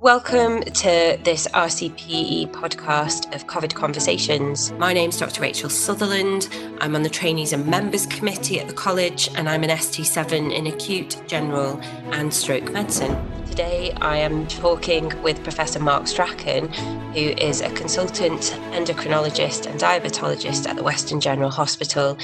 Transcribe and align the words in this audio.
Welcome 0.00 0.62
to 0.62 1.18
this 1.24 1.48
RCPE 1.48 2.52
podcast 2.52 3.34
of 3.34 3.48
COVID 3.48 3.74
Conversations. 3.74 4.70
My 4.74 4.92
name's 4.92 5.18
Dr. 5.18 5.40
Rachel 5.40 5.68
Sutherland. 5.68 6.48
I'm 6.80 6.94
on 6.94 7.02
the 7.02 7.10
Trainees 7.10 7.52
and 7.52 7.66
Members 7.66 8.06
Committee 8.06 8.60
at 8.60 8.68
the 8.68 8.74
college, 8.74 9.28
and 9.34 9.48
I'm 9.48 9.64
an 9.64 9.70
ST7 9.70 10.54
in 10.54 10.68
acute, 10.68 11.20
general, 11.26 11.80
and 12.12 12.32
stroke 12.32 12.70
medicine. 12.70 13.16
Today, 13.46 13.90
I 14.00 14.18
am 14.18 14.46
talking 14.46 15.20
with 15.20 15.42
Professor 15.42 15.80
Mark 15.80 16.06
Strachan, 16.06 16.72
who 17.12 17.30
is 17.30 17.60
a 17.60 17.70
consultant 17.70 18.56
endocrinologist 18.70 19.66
and 19.66 19.80
diabetologist 19.80 20.68
at 20.68 20.76
the 20.76 20.84
Western 20.84 21.20
General 21.20 21.50
Hospital 21.50 22.16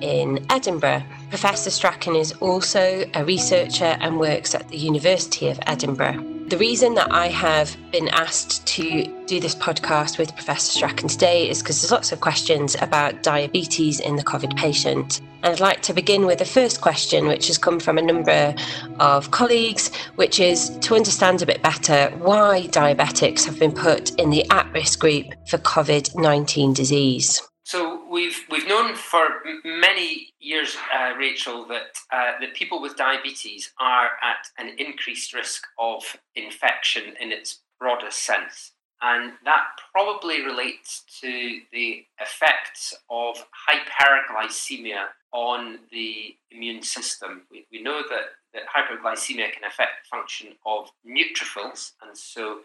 in 0.00 0.46
Edinburgh. 0.48 1.02
Professor 1.28 1.68
Strachan 1.68 2.16
is 2.16 2.32
also 2.40 3.04
a 3.12 3.22
researcher 3.22 3.98
and 4.00 4.18
works 4.18 4.54
at 4.54 4.66
the 4.70 4.78
University 4.78 5.48
of 5.48 5.60
Edinburgh. 5.66 6.37
The 6.48 6.56
reason 6.56 6.94
that 6.94 7.12
I 7.12 7.26
have 7.28 7.76
been 7.92 8.08
asked 8.08 8.66
to 8.68 9.04
do 9.26 9.38
this 9.38 9.54
podcast 9.54 10.16
with 10.16 10.34
Professor 10.34 10.72
Strachan 10.72 11.06
today 11.06 11.46
is 11.46 11.58
because 11.58 11.82
there's 11.82 11.92
lots 11.92 12.10
of 12.10 12.22
questions 12.22 12.74
about 12.80 13.22
diabetes 13.22 14.00
in 14.00 14.16
the 14.16 14.24
COVID 14.24 14.56
patient. 14.56 15.20
And 15.42 15.52
I'd 15.52 15.60
like 15.60 15.82
to 15.82 15.92
begin 15.92 16.24
with 16.24 16.38
the 16.38 16.46
first 16.46 16.80
question, 16.80 17.26
which 17.26 17.48
has 17.48 17.58
come 17.58 17.78
from 17.78 17.98
a 17.98 18.02
number 18.02 18.54
of 18.98 19.30
colleagues, 19.30 19.94
which 20.14 20.40
is 20.40 20.70
to 20.78 20.94
understand 20.94 21.42
a 21.42 21.46
bit 21.46 21.62
better 21.62 22.08
why 22.16 22.66
diabetics 22.70 23.44
have 23.44 23.58
been 23.58 23.72
put 23.72 24.18
in 24.18 24.30
the 24.30 24.48
at 24.50 24.72
risk 24.72 25.00
group 25.00 25.26
for 25.48 25.58
COVID 25.58 26.16
19 26.16 26.72
disease. 26.72 27.42
So 27.68 28.00
we've 28.10 28.46
we've 28.50 28.66
known 28.66 28.94
for 28.94 29.28
many 29.62 30.28
years, 30.40 30.74
uh, 30.90 31.12
Rachel, 31.18 31.66
that 31.66 31.98
uh, 32.10 32.32
people 32.54 32.80
with 32.80 32.96
diabetes 32.96 33.72
are 33.78 34.12
at 34.22 34.48
an 34.56 34.74
increased 34.78 35.34
risk 35.34 35.64
of 35.78 36.02
infection 36.34 37.12
in 37.20 37.30
its 37.30 37.60
broadest 37.78 38.20
sense, 38.20 38.72
and 39.02 39.34
that 39.44 39.66
probably 39.92 40.42
relates 40.46 41.04
to 41.20 41.60
the 41.70 42.06
effects 42.18 42.94
of 43.10 43.36
hyperglycemia 43.68 45.08
on 45.34 45.80
the 45.92 46.36
immune 46.50 46.82
system. 46.82 47.42
We, 47.50 47.66
we 47.70 47.82
know 47.82 48.00
that, 48.08 48.28
that 48.54 48.62
hyperglycemia 48.74 49.52
can 49.52 49.64
affect 49.64 49.90
the 50.04 50.16
function 50.16 50.54
of 50.64 50.90
neutrophils, 51.06 51.92
and 52.00 52.16
so 52.16 52.60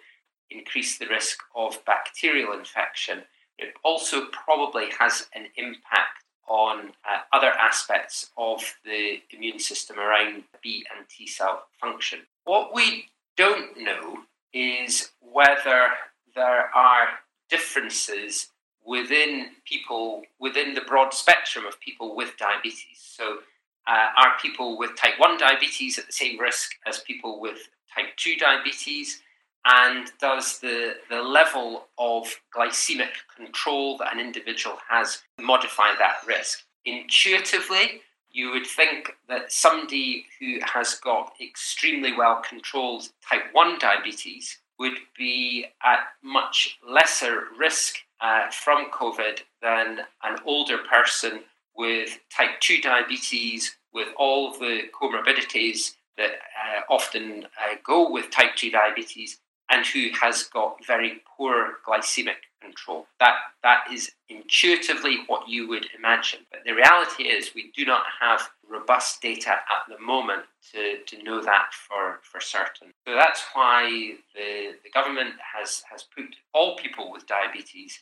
increase 0.49 0.97
the 0.97 1.07
risk 1.07 1.39
of 1.57 1.83
bacterial 1.83 2.57
infection 2.57 3.23
it 3.57 3.73
also 3.83 4.25
probably 4.31 4.89
has 4.99 5.27
an 5.33 5.47
impact 5.57 6.23
on 6.47 6.89
uh, 7.09 7.19
other 7.31 7.51
aspects 7.51 8.31
of 8.37 8.61
the 8.83 9.21
immune 9.31 9.59
system 9.59 9.97
around 9.97 10.43
B 10.61 10.85
and 10.95 11.07
T 11.07 11.27
cell 11.27 11.63
function. 11.79 12.19
What 12.43 12.73
we 12.73 13.05
don't 13.37 13.81
know 13.81 14.19
is 14.53 15.11
whether 15.21 15.89
there 16.35 16.69
are 16.75 17.07
differences 17.49 18.49
within 18.85 19.47
people, 19.65 20.23
within 20.39 20.73
the 20.73 20.81
broad 20.81 21.13
spectrum 21.13 21.65
of 21.65 21.79
people 21.79 22.15
with 22.15 22.37
diabetes. 22.37 22.99
So, 22.99 23.39
uh, 23.87 24.09
are 24.17 24.37
people 24.41 24.77
with 24.77 24.95
type 24.95 25.19
1 25.19 25.37
diabetes 25.37 25.99
at 25.99 26.07
the 26.07 26.13
same 26.13 26.39
risk 26.39 26.71
as 26.87 26.99
people 26.99 27.41
with 27.41 27.69
type 27.93 28.15
2 28.17 28.35
diabetes? 28.37 29.21
And 29.65 30.11
does 30.19 30.59
the, 30.59 30.95
the 31.09 31.21
level 31.21 31.87
of 31.97 32.27
glycemic 32.55 33.11
control 33.35 33.97
that 33.97 34.13
an 34.13 34.19
individual 34.19 34.77
has 34.89 35.23
modify 35.39 35.95
that 35.97 36.17
risk? 36.27 36.63
Intuitively, 36.85 38.01
you 38.31 38.49
would 38.49 38.65
think 38.65 39.11
that 39.29 39.51
somebody 39.51 40.25
who 40.39 40.57
has 40.61 40.95
got 40.95 41.33
extremely 41.41 42.13
well 42.15 42.41
controlled 42.47 43.09
type 43.27 43.43
1 43.53 43.79
diabetes 43.79 44.57
would 44.79 44.97
be 45.17 45.65
at 45.83 45.99
much 46.23 46.79
lesser 46.87 47.43
risk 47.57 47.97
uh, 48.19 48.49
from 48.51 48.89
COVID 48.91 49.39
than 49.61 49.99
an 50.23 50.37
older 50.45 50.79
person 50.79 51.41
with 51.75 52.19
type 52.35 52.59
2 52.59 52.81
diabetes, 52.81 53.75
with 53.93 54.09
all 54.17 54.51
the 54.51 54.81
comorbidities 54.99 55.93
that 56.17 56.31
uh, 56.31 56.81
often 56.89 57.45
uh, 57.45 57.75
go 57.83 58.09
with 58.11 58.29
type 58.31 58.55
2 58.55 58.71
diabetes, 58.71 59.39
and 59.69 59.85
who 59.85 60.09
has 60.21 60.43
got 60.43 60.85
very 60.85 61.21
poor 61.37 61.73
glycemic 61.87 62.41
control. 62.61 63.07
That 63.19 63.35
that 63.63 63.85
is 63.91 64.11
intuitively 64.29 65.19
what 65.27 65.47
you 65.47 65.67
would 65.67 65.87
imagine. 65.97 66.41
But 66.51 66.61
the 66.65 66.73
reality 66.73 67.23
is 67.23 67.51
we 67.55 67.71
do 67.75 67.85
not 67.85 68.03
have 68.21 68.49
robust 68.69 69.21
data 69.21 69.51
at 69.51 69.83
the 69.89 69.99
moment 69.99 70.43
to, 70.71 70.97
to 71.05 71.23
know 71.23 71.41
that 71.41 71.67
for, 71.73 72.19
for 72.23 72.39
certain. 72.39 72.91
So 73.07 73.15
that's 73.15 73.43
why 73.53 74.13
the, 74.35 74.73
the 74.83 74.89
government 74.93 75.35
has, 75.55 75.83
has 75.91 76.03
put 76.03 76.35
all 76.53 76.75
people 76.77 77.11
with 77.11 77.27
diabetes 77.27 77.99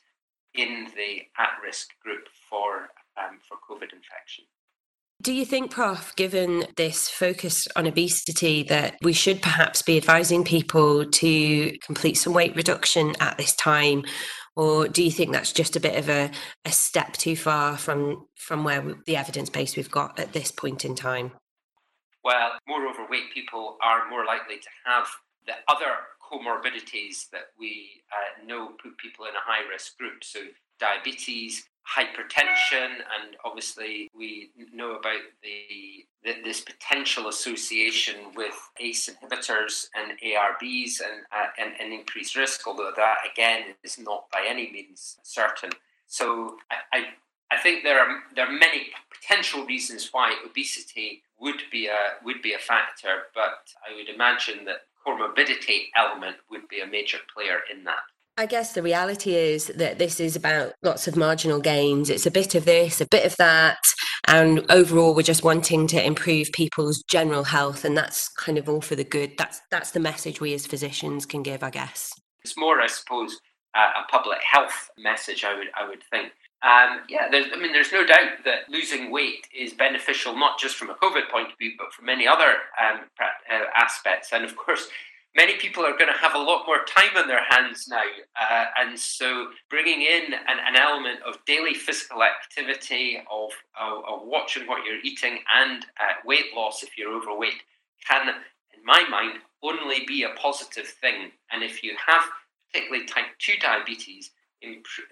in 0.53 0.87
the 0.95 1.21
at-risk 1.37 1.89
group 2.03 2.27
for 2.49 2.89
um, 3.17 3.39
for 3.47 3.57
COVID 3.57 3.91
infection. 3.93 4.45
Do 5.21 5.33
you 5.33 5.45
think, 5.45 5.69
Prof, 5.69 6.15
given 6.15 6.65
this 6.77 7.07
focus 7.07 7.67
on 7.75 7.85
obesity, 7.85 8.63
that 8.63 8.95
we 9.03 9.13
should 9.13 9.39
perhaps 9.39 9.83
be 9.83 9.97
advising 9.97 10.43
people 10.43 11.05
to 11.05 11.77
complete 11.79 12.17
some 12.17 12.33
weight 12.33 12.55
reduction 12.55 13.13
at 13.19 13.37
this 13.37 13.55
time? 13.55 14.03
Or 14.55 14.87
do 14.87 15.03
you 15.03 15.11
think 15.11 15.31
that's 15.31 15.51
just 15.51 15.75
a 15.75 15.79
bit 15.79 15.95
of 15.95 16.09
a, 16.09 16.31
a 16.65 16.71
step 16.71 17.13
too 17.13 17.35
far 17.35 17.77
from, 17.77 18.25
from 18.35 18.63
where 18.63 18.81
we, 18.81 18.95
the 19.05 19.15
evidence 19.15 19.51
base 19.51 19.75
we've 19.75 19.91
got 19.91 20.19
at 20.19 20.33
this 20.33 20.51
point 20.51 20.85
in 20.85 20.95
time? 20.95 21.33
Well, 22.23 22.53
more 22.67 22.87
overweight 22.87 23.31
people 23.31 23.77
are 23.83 24.09
more 24.09 24.25
likely 24.25 24.57
to 24.57 24.69
have 24.85 25.07
the 25.45 25.53
other 25.67 25.97
comorbidities 26.31 27.29
that 27.31 27.51
we 27.59 28.01
uh, 28.11 28.45
know 28.45 28.69
put 28.81 28.97
people 28.97 29.25
in 29.25 29.35
a 29.35 29.43
high 29.43 29.67
risk 29.69 29.97
group. 29.97 30.23
So, 30.23 30.39
diabetes, 30.79 31.63
hypertension, 31.85 32.85
and 32.85 33.35
obviously 33.43 34.09
we 34.17 34.51
know 34.73 34.91
about 34.91 35.21
the, 35.43 36.05
the, 36.23 36.41
this 36.43 36.61
potential 36.61 37.27
association 37.27 38.15
with 38.35 38.53
ACE 38.79 39.09
inhibitors 39.09 39.87
and 39.95 40.17
ARBs 40.19 41.01
and, 41.01 41.25
uh, 41.31 41.47
and, 41.59 41.73
and 41.79 41.93
increased 41.93 42.35
risk, 42.35 42.67
although 42.67 42.91
that 42.95 43.17
again 43.31 43.75
is 43.83 43.99
not 43.99 44.29
by 44.31 44.45
any 44.47 44.71
means 44.71 45.17
certain. 45.23 45.71
So 46.07 46.57
I, 46.69 46.97
I, 46.97 47.05
I 47.51 47.57
think 47.57 47.83
there 47.83 47.99
are 47.99 48.23
there 48.35 48.47
are 48.47 48.51
many 48.51 48.87
potential 49.13 49.65
reasons 49.65 50.09
why 50.11 50.35
obesity 50.45 51.23
would 51.39 51.61
be 51.71 51.87
a 51.87 52.23
would 52.23 52.41
be 52.41 52.53
a 52.53 52.57
factor, 52.59 53.23
but 53.35 53.73
I 53.85 53.95
would 53.95 54.07
imagine 54.07 54.65
that 54.65 54.85
comorbidity 55.05 55.87
element 55.95 56.37
would 56.49 56.67
be 56.69 56.79
a 56.79 56.87
major 56.87 57.17
player 57.33 57.59
in 57.71 57.83
that. 57.83 58.03
I 58.37 58.45
guess 58.45 58.73
the 58.73 58.81
reality 58.81 59.35
is 59.35 59.67
that 59.75 59.99
this 59.99 60.19
is 60.19 60.35
about 60.35 60.73
lots 60.81 61.07
of 61.07 61.15
marginal 61.15 61.59
gains. 61.59 62.09
It's 62.09 62.25
a 62.25 62.31
bit 62.31 62.55
of 62.55 62.65
this, 62.65 63.01
a 63.01 63.07
bit 63.07 63.25
of 63.25 63.35
that. 63.37 63.77
And 64.27 64.65
overall, 64.71 65.13
we're 65.13 65.21
just 65.21 65.43
wanting 65.43 65.87
to 65.87 66.03
improve 66.03 66.51
people's 66.53 67.03
general 67.03 67.43
health. 67.43 67.83
And 67.83 67.97
that's 67.97 68.29
kind 68.29 68.57
of 68.57 68.69
all 68.69 68.81
for 68.81 68.95
the 68.95 69.03
good. 69.03 69.33
That's, 69.37 69.61
that's 69.69 69.91
the 69.91 69.99
message 69.99 70.39
we 70.39 70.53
as 70.53 70.65
physicians 70.65 71.25
can 71.25 71.43
give, 71.43 71.61
I 71.61 71.69
guess. 71.69 72.11
It's 72.43 72.57
more, 72.57 72.79
I 72.79 72.87
suppose, 72.87 73.37
uh, 73.75 73.89
a 74.01 74.11
public 74.11 74.39
health 74.49 74.89
message, 74.97 75.43
I 75.43 75.55
would, 75.55 75.67
I 75.75 75.87
would 75.87 76.03
think. 76.09 76.31
Um, 76.63 77.01
yeah, 77.09 77.27
I 77.31 77.57
mean, 77.59 77.73
there's 77.73 77.91
no 77.91 78.05
doubt 78.05 78.43
that 78.45 78.69
losing 78.69 79.11
weight 79.11 79.47
is 79.57 79.73
beneficial, 79.73 80.37
not 80.37 80.59
just 80.59 80.75
from 80.75 80.91
a 80.91 80.95
COVID 80.95 81.29
point 81.31 81.51
of 81.51 81.57
view, 81.57 81.71
but 81.77 81.91
from 81.91 82.05
many 82.05 82.27
other 82.27 82.53
um, 82.79 83.01
uh, 83.19 83.65
aspects. 83.75 84.29
And 84.31 84.45
of 84.45 84.55
course, 84.55 84.87
many 85.35 85.55
people 85.57 85.85
are 85.85 85.97
going 85.97 86.11
to 86.11 86.19
have 86.19 86.35
a 86.35 86.37
lot 86.37 86.65
more 86.65 86.83
time 86.85 87.15
on 87.17 87.27
their 87.27 87.43
hands 87.49 87.87
now. 87.87 88.03
Uh, 88.39 88.65
and 88.79 88.99
so 88.99 89.47
bringing 89.69 90.01
in 90.01 90.33
an, 90.33 90.57
an, 90.67 90.75
element 90.75 91.19
of 91.27 91.37
daily 91.45 91.73
physical 91.73 92.21
activity, 92.23 93.21
of, 93.31 93.51
of, 93.79 94.03
of 94.07 94.27
watching 94.27 94.67
what 94.67 94.85
you're 94.85 95.01
eating, 95.03 95.39
and 95.55 95.85
uh, 95.99 96.13
weight 96.25 96.53
loss 96.55 96.83
if 96.83 96.97
you're 96.97 97.15
overweight 97.15 97.63
can, 98.07 98.27
in 98.27 98.83
my 98.85 99.05
mind, 99.09 99.39
only 99.63 100.05
be 100.05 100.23
a 100.23 100.29
positive 100.39 100.87
thing. 100.87 101.31
And 101.51 101.63
if 101.63 101.83
you 101.83 101.95
have 102.07 102.23
particularly 102.71 103.05
type 103.05 103.25
2 103.39 103.53
diabetes, 103.61 104.31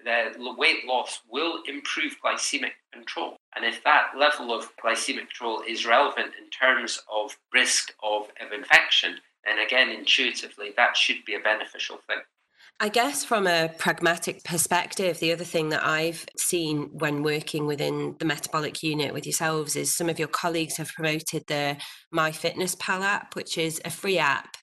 the 0.04 0.54
weight 0.56 0.84
loss 0.86 1.20
will 1.28 1.62
improve 1.66 2.16
glycemic 2.24 2.72
control. 2.92 3.36
And 3.56 3.64
if 3.64 3.82
that 3.84 4.12
level 4.16 4.52
of 4.52 4.70
glycemic 4.76 5.28
control 5.28 5.62
is 5.66 5.86
relevant 5.86 6.32
in 6.40 6.50
terms 6.50 7.00
of 7.12 7.36
risk 7.52 7.92
of, 8.02 8.28
of 8.40 8.52
infection, 8.52 9.16
and 9.46 9.58
again, 9.60 9.90
intuitively, 9.90 10.72
that 10.76 10.96
should 10.96 11.24
be 11.26 11.34
a 11.34 11.40
beneficial 11.40 11.98
thing. 12.06 12.18
I 12.82 12.88
guess 12.88 13.26
from 13.26 13.46
a 13.46 13.70
pragmatic 13.76 14.42
perspective, 14.42 15.18
the 15.18 15.34
other 15.34 15.44
thing 15.44 15.68
that 15.68 15.84
I've 15.84 16.24
seen 16.38 16.88
when 16.92 17.22
working 17.22 17.66
within 17.66 18.16
the 18.18 18.24
metabolic 18.24 18.82
unit 18.82 19.12
with 19.12 19.26
yourselves 19.26 19.76
is 19.76 19.94
some 19.94 20.08
of 20.08 20.18
your 20.18 20.28
colleagues 20.28 20.78
have 20.78 20.88
promoted 20.88 21.44
the 21.46 21.76
MyFitnessPal 22.14 23.02
app, 23.02 23.36
which 23.36 23.58
is 23.58 23.82
a 23.84 23.90
free 23.90 24.16
app 24.16 24.56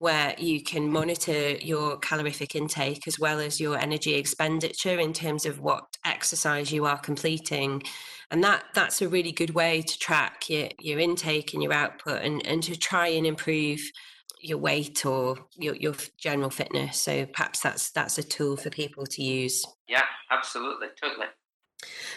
where 0.00 0.34
you 0.36 0.62
can 0.62 0.92
monitor 0.92 1.52
your 1.62 1.96
calorific 1.96 2.54
intake 2.54 3.08
as 3.08 3.18
well 3.18 3.40
as 3.40 3.58
your 3.58 3.78
energy 3.78 4.16
expenditure 4.16 4.98
in 4.98 5.14
terms 5.14 5.46
of 5.46 5.58
what 5.58 5.84
exercise 6.04 6.72
you 6.72 6.84
are 6.84 6.98
completing. 6.98 7.82
And 8.30 8.44
that 8.44 8.64
that's 8.74 9.00
a 9.00 9.08
really 9.08 9.32
good 9.32 9.54
way 9.54 9.80
to 9.80 9.98
track 9.98 10.50
your, 10.50 10.68
your 10.78 10.98
intake 10.98 11.54
and 11.54 11.62
your 11.62 11.72
output 11.72 12.20
and, 12.20 12.44
and 12.46 12.62
to 12.64 12.76
try 12.76 13.06
and 13.06 13.26
improve 13.26 13.80
your 14.42 14.58
weight 14.58 15.06
or 15.06 15.38
your, 15.56 15.74
your 15.76 15.94
general 16.18 16.50
fitness. 16.50 17.00
So 17.00 17.26
perhaps 17.26 17.60
that's 17.60 17.90
that's 17.90 18.18
a 18.18 18.22
tool 18.22 18.56
for 18.56 18.70
people 18.70 19.06
to 19.06 19.22
use. 19.22 19.64
Yeah, 19.88 20.04
absolutely, 20.30 20.88
totally. 21.00 21.26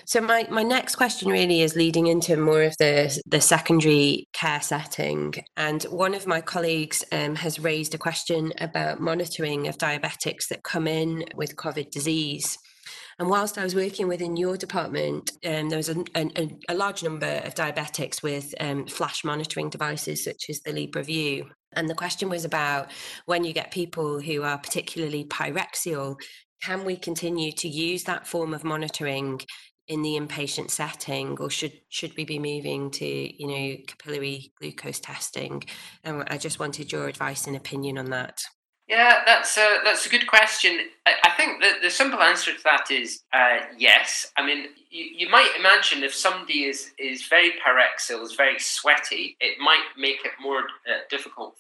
So 0.06 0.22
my, 0.22 0.48
my 0.52 0.62
next 0.62 0.96
question 0.96 1.30
really 1.30 1.62
is 1.62 1.76
leading 1.76 2.08
into 2.08 2.38
more 2.38 2.62
of 2.64 2.78
the 2.78 3.20
the 3.26 3.42
secondary 3.42 4.28
care 4.34 4.62
setting, 4.62 5.34
and 5.58 5.84
one 5.84 6.14
of 6.14 6.28
my 6.28 6.42
colleagues 6.42 7.04
um, 7.12 7.36
has 7.36 7.60
raised 7.60 7.96
a 7.96 7.98
question 7.98 8.54
about 8.60 9.00
monitoring 9.00 9.68
of 9.68 9.78
diabetics 9.78 10.48
that 10.50 10.64
come 10.64 10.88
in 10.88 11.26
with 11.36 11.56
COVID 11.56 11.90
disease. 11.92 12.58
And 13.18 13.30
whilst 13.30 13.58
I 13.58 13.64
was 13.64 13.76
working 13.76 14.10
within 14.10 14.36
your 14.36 14.58
department, 14.58 15.32
um, 15.46 15.70
there 15.70 15.78
was 15.78 15.88
a, 15.88 16.04
a, 16.16 16.50
a, 16.68 16.76
large 16.76 17.02
number 17.02 17.42
of 17.46 17.56
diabetics 17.56 18.22
with 18.22 18.54
um, 18.60 18.88
flash 18.88 19.24
monitoring 19.24 19.70
devices 19.70 20.22
such 20.26 20.50
as 20.50 20.60
the 20.62 20.74
Libre 20.74 21.02
View. 21.02 21.50
And 21.76 21.90
the 21.90 21.96
question 21.96 22.30
was 22.30 22.46
about 22.46 22.92
when 23.26 23.44
you 23.44 23.54
get 23.54 23.72
people 23.72 24.20
who 24.20 24.44
are 24.44 24.58
particularly 24.58 25.26
pyrexial, 25.26 26.18
can 26.62 26.86
we 26.86 26.96
continue 26.96 27.52
to 27.52 27.68
use 27.68 28.04
that 28.06 28.28
form 28.28 28.54
of 28.54 28.64
monitoring 28.64 29.42
in 29.88 30.02
the 30.02 30.18
inpatient 30.18 30.72
setting 30.72 31.38
or 31.40 31.50
should 31.50 31.74
should 31.90 32.16
we 32.18 32.26
be 32.26 32.40
moving 32.40 32.90
to 32.90 33.06
you 33.06 33.48
know 33.48 33.78
capillary 33.86 34.52
glucose 34.60 35.00
testing? 35.00 35.64
And 36.04 36.24
i 36.28 36.38
just 36.38 36.60
wanted 36.60 36.92
your 36.92 37.08
advice 37.08 37.46
and 37.48 37.56
opinion 37.56 37.98
on 37.98 38.10
that. 38.10 38.42
Yeah 38.88 39.22
that's 39.26 39.58
a 39.58 39.80
that's 39.84 40.06
a 40.06 40.10
good 40.10 40.26
question. 40.26 40.80
I, 41.06 41.14
I 41.24 41.30
think 41.32 41.62
that 41.62 41.82
the 41.84 41.92
simple 41.92 42.22
answer 42.22 42.52
to 42.52 42.64
that 42.64 42.90
is 42.90 43.22
uh, 43.32 43.60
yes. 43.78 44.32
I 44.38 44.46
mean 44.46 44.70
you, 44.90 45.06
you 45.18 45.30
might 45.30 45.52
imagine 45.58 46.04
if 46.04 46.16
somebody 46.16 46.64
is 46.64 46.92
is 46.98 47.28
very 47.28 47.52
pyrexial 47.52 48.24
is 48.24 48.34
very 48.34 48.58
sweaty 48.58 49.38
it 49.40 49.60
might 49.60 49.86
make 49.98 50.26
it 50.26 50.32
more 50.42 50.62
uh, 50.62 51.02
difficult 51.12 51.55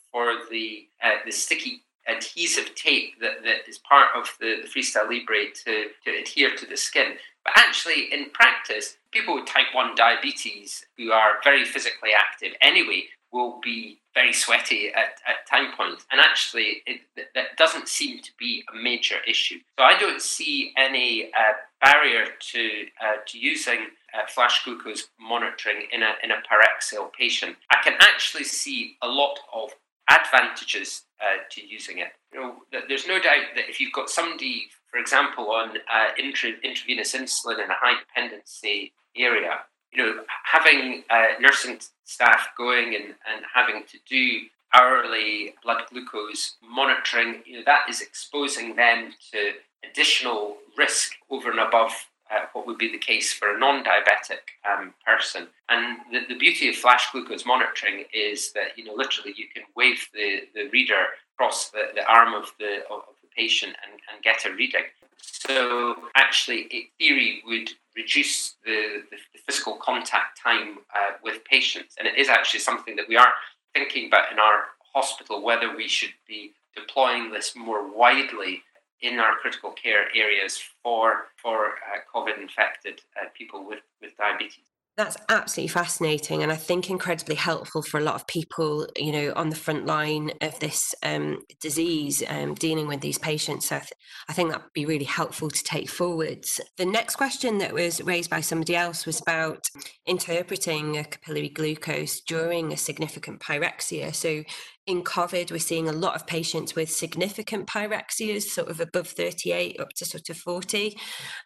the 0.55 0.87
uh, 1.03 1.17
the 1.25 1.31
sticky 1.31 1.81
adhesive 2.07 2.73
tape 2.75 3.19
that, 3.19 3.43
that 3.43 3.67
is 3.67 3.79
part 3.79 4.09
of 4.15 4.29
the, 4.39 4.61
the 4.61 4.67
Freestyle 4.67 5.09
Libre 5.09 5.51
to, 5.65 5.87
to 6.03 6.21
adhere 6.21 6.55
to 6.55 6.65
the 6.65 6.77
skin. 6.77 7.13
But 7.43 7.53
actually, 7.57 8.13
in 8.13 8.29
practice, 8.31 8.97
people 9.11 9.35
with 9.35 9.45
type 9.45 9.73
1 9.73 9.95
diabetes 9.95 10.85
who 10.97 11.11
are 11.11 11.33
very 11.43 11.65
physically 11.65 12.11
active 12.17 12.53
anyway 12.61 13.03
will 13.31 13.59
be 13.61 13.99
very 14.13 14.31
sweaty 14.31 14.89
at, 14.89 15.19
at 15.27 15.45
time 15.49 15.75
points. 15.75 16.05
And 16.11 16.21
actually, 16.21 16.83
it, 16.85 17.01
that 17.33 17.57
doesn't 17.57 17.89
seem 17.89 18.21
to 18.21 18.31
be 18.39 18.63
a 18.73 18.77
major 18.77 19.17
issue. 19.27 19.59
So 19.77 19.83
I 19.83 19.99
don't 19.99 20.21
see 20.21 20.73
any 20.77 21.31
uh, 21.37 21.53
barrier 21.83 22.27
to, 22.53 22.69
uh, 23.03 23.17
to 23.27 23.37
using 23.37 23.87
uh, 24.13 24.25
flash 24.27 24.63
glucose 24.63 25.09
monitoring 25.19 25.87
in 25.91 26.01
a, 26.01 26.13
in 26.23 26.31
a 26.31 26.35
pyrexial 26.35 27.11
patient. 27.11 27.57
I 27.69 27.77
can 27.83 27.95
actually 27.99 28.45
see 28.45 28.95
a 29.01 29.07
lot 29.07 29.37
of 29.53 29.71
advantages 30.09 31.03
uh, 31.21 31.43
to 31.49 31.65
using 31.65 31.99
it. 31.99 32.09
You 32.33 32.41
know, 32.41 32.55
there's 32.87 33.07
no 33.07 33.19
doubt 33.19 33.55
that 33.55 33.69
if 33.69 33.79
you've 33.79 33.93
got 33.93 34.09
somebody, 34.09 34.67
for 34.91 34.99
example, 34.99 35.51
on 35.51 35.77
uh, 35.91 36.09
intra- 36.17 36.59
intravenous 36.63 37.15
insulin 37.15 37.63
in 37.63 37.69
a 37.69 37.75
high 37.75 37.99
dependency 37.99 38.93
area, 39.15 39.59
you 39.91 40.03
know, 40.03 40.23
having 40.43 41.03
uh, 41.09 41.39
nursing 41.39 41.79
staff 42.03 42.49
going 42.57 42.95
and, 42.95 43.05
and 43.05 43.45
having 43.53 43.83
to 43.89 43.97
do 44.07 44.41
hourly 44.73 45.55
blood 45.63 45.83
glucose 45.89 46.57
monitoring, 46.61 47.41
you 47.45 47.57
know, 47.57 47.63
that 47.65 47.89
is 47.89 48.01
exposing 48.01 48.75
them 48.75 49.11
to 49.31 49.53
additional 49.89 50.57
risk 50.77 51.13
over 51.29 51.49
and 51.49 51.59
above 51.59 51.93
uh, 52.31 52.45
what 52.54 52.66
would 52.66 52.77
be 52.77 52.92
the 52.92 52.98
case 52.98 53.31
for 53.33 53.56
a 53.56 53.60
non-diabetic 53.60 54.44
um, 54.69 54.94
person. 55.06 55.48
And 55.69 55.98
the, 56.12 56.33
the 56.33 56.38
beauty 56.38 56.69
of 56.69 56.75
flash 56.75 57.12
glucose 57.12 57.45
monitoring 57.45 58.06
is 58.13 58.51
that 58.54 58.77
you 58.77 58.83
know 58.83 58.94
literally 58.94 59.33
you 59.36 59.45
can 59.54 59.63
wave 59.75 60.07
the, 60.13 60.42
the 60.54 60.69
reader 60.69 61.06
across 61.36 61.69
the, 61.69 61.89
the 61.94 62.06
arm 62.06 62.33
of 62.33 62.51
the 62.60 62.80
of 62.89 63.04
the 63.22 63.27
patient 63.36 63.75
and, 63.83 64.01
and 64.12 64.24
get 64.24 64.45
a 64.45 64.56
reading. 64.56 64.83
So 65.18 65.95
actually, 66.16 66.62
in 66.62 66.83
theory, 67.00 67.42
would 67.45 67.69
reduce 67.95 68.56
the, 68.66 69.04
the, 69.10 69.18
the 69.33 69.39
physical 69.45 69.77
contact 69.77 70.42
time 70.42 70.80
uh, 70.95 71.13
with 71.24 71.44
patients, 71.45 71.95
and 71.98 72.07
it 72.07 72.18
is 72.18 72.30
actually 72.30 72.60
something 72.60 72.95
that 72.95 73.07
we 73.07 73.18
are 73.18 73.33
thinking 73.74 74.07
about 74.07 74.31
in 74.31 74.39
our 74.39 74.66
hospital 74.94 75.44
whether 75.44 75.75
we 75.75 75.88
should 75.88 76.13
be 76.27 76.54
deploying 76.75 77.31
this 77.31 77.56
more 77.56 77.92
widely 77.92 78.62
in 79.05 79.19
our 79.19 79.35
critical 79.41 79.71
care 79.71 80.05
areas 80.15 80.61
for 80.83 81.27
for 81.41 81.67
uh, 81.67 81.99
COVID 82.13 82.41
infected 82.41 83.01
uh, 83.19 83.27
people 83.37 83.65
with, 83.65 83.81
with 84.01 84.15
diabetes. 84.17 84.65
That's 84.97 85.17
absolutely 85.27 85.73
fascinating, 85.73 86.41
and 86.41 86.53
I 86.53 86.55
think 86.55 86.89
incredibly 86.89 87.35
helpful 87.35 87.81
for 87.81 87.99
a 87.99 88.03
lot 88.03 88.15
of 88.15 88.27
people, 88.27 88.87
you 88.95 89.11
know, 89.11 89.33
on 89.35 89.49
the 89.49 89.55
front 89.57 89.85
line 89.85 90.31
of 90.39 90.57
this 90.59 90.95
um, 91.03 91.39
disease, 91.59 92.23
um, 92.29 92.53
dealing 92.53 92.87
with 92.87 93.01
these 93.01 93.17
patients. 93.17 93.67
So 93.67 93.75
I, 93.75 93.79
th- 93.79 93.91
I 94.29 94.33
think 94.33 94.51
that 94.51 94.63
would 94.63 94.71
be 94.71 94.85
really 94.85 95.03
helpful 95.03 95.49
to 95.49 95.63
take 95.65 95.89
forwards. 95.89 96.61
The 96.77 96.85
next 96.85 97.17
question 97.17 97.57
that 97.57 97.73
was 97.73 98.01
raised 98.03 98.29
by 98.29 98.39
somebody 98.39 98.73
else 98.73 99.05
was 99.05 99.19
about 99.19 99.65
interpreting 100.05 100.95
a 100.95 101.03
capillary 101.03 101.49
glucose 101.49 102.21
during 102.21 102.71
a 102.71 102.77
significant 102.77 103.41
pyrexia. 103.41 104.15
So 104.15 104.45
in 104.87 105.03
COVID, 105.03 105.51
we're 105.51 105.59
seeing 105.59 105.89
a 105.89 105.93
lot 105.93 106.15
of 106.15 106.27
patients 106.27 106.75
with 106.75 106.91
significant 106.91 107.67
pyrexias, 107.67 108.43
sort 108.43 108.69
of 108.69 108.79
above 108.79 109.07
38 109.07 109.79
up 109.79 109.89
to 109.95 110.05
sort 110.05 110.29
of 110.29 110.37
40. 110.37 110.97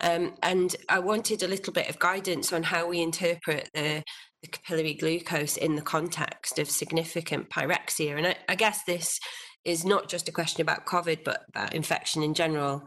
Um, 0.02 0.34
and 0.44 0.76
I 0.90 1.00
wanted 1.00 1.42
a 1.42 1.48
little 1.48 1.72
bit 1.72 1.90
of 1.90 2.00
guidance 2.00 2.52
on 2.52 2.64
how 2.64 2.88
we 2.88 3.02
interpret 3.02 3.70
the, 3.74 4.04
the 4.42 4.50
capillary 4.50 4.94
glucose 4.94 5.56
in 5.56 5.76
the 5.76 5.82
context 5.82 6.60
of 6.60 6.70
significant 6.70 7.50
pyrexia. 7.50 8.18
And 8.18 8.28
I, 8.28 8.36
I 8.50 8.56
guess 8.56 8.84
this 8.84 9.20
is 9.64 9.86
not 9.86 10.10
just 10.10 10.28
a 10.28 10.34
question 10.34 10.62
about 10.62 10.86
COVID, 10.86 11.24
but 11.24 11.42
about 11.50 11.74
infection 11.74 12.24
in 12.24 12.34
general. 12.34 12.86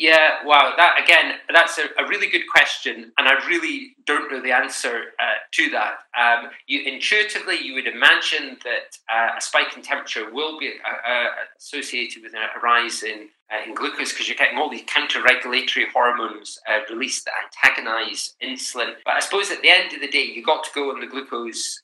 Yeah, 0.00 0.36
wow. 0.46 0.72
That 0.78 0.98
again, 0.98 1.34
that's 1.52 1.76
a, 1.76 1.82
a, 2.02 2.08
really 2.08 2.30
good 2.30 2.48
question, 2.50 3.12
and 3.18 3.28
I 3.28 3.34
really 3.46 3.96
don't 4.06 4.32
know 4.32 4.40
the 4.40 4.50
answer 4.50 5.12
uh, 5.20 5.34
to 5.52 5.68
that. 5.72 5.98
Um, 6.18 6.48
you 6.66 6.90
intuitively, 6.90 7.58
you 7.58 7.74
would 7.74 7.86
imagine 7.86 8.56
that 8.64 8.96
uh, 9.14 9.36
a 9.36 9.40
spike 9.42 9.76
in 9.76 9.82
temperature 9.82 10.32
will 10.32 10.58
be 10.58 10.68
uh, 10.68 11.10
uh 11.10 11.26
associated 11.58 12.22
with 12.22 12.32
a 12.32 12.60
rise 12.62 13.02
in 13.02 13.28
uh, 13.52 13.68
in 13.68 13.74
glucose 13.74 14.10
because 14.10 14.26
you're 14.26 14.38
getting 14.38 14.56
all 14.56 14.70
these 14.70 14.84
counter-regulatory 14.86 15.88
hormones 15.92 16.58
uh, 16.66 16.78
released 16.88 17.26
that 17.26 17.34
antagonize 17.44 18.36
insulin. 18.42 18.94
But 19.04 19.16
I 19.16 19.20
suppose 19.20 19.50
at 19.50 19.60
the 19.60 19.68
end 19.68 19.92
of 19.92 20.00
the 20.00 20.08
day, 20.08 20.22
you 20.22 20.42
got 20.42 20.64
to 20.64 20.70
go 20.74 20.88
on 20.92 21.00
the 21.00 21.06
glucose 21.08 21.82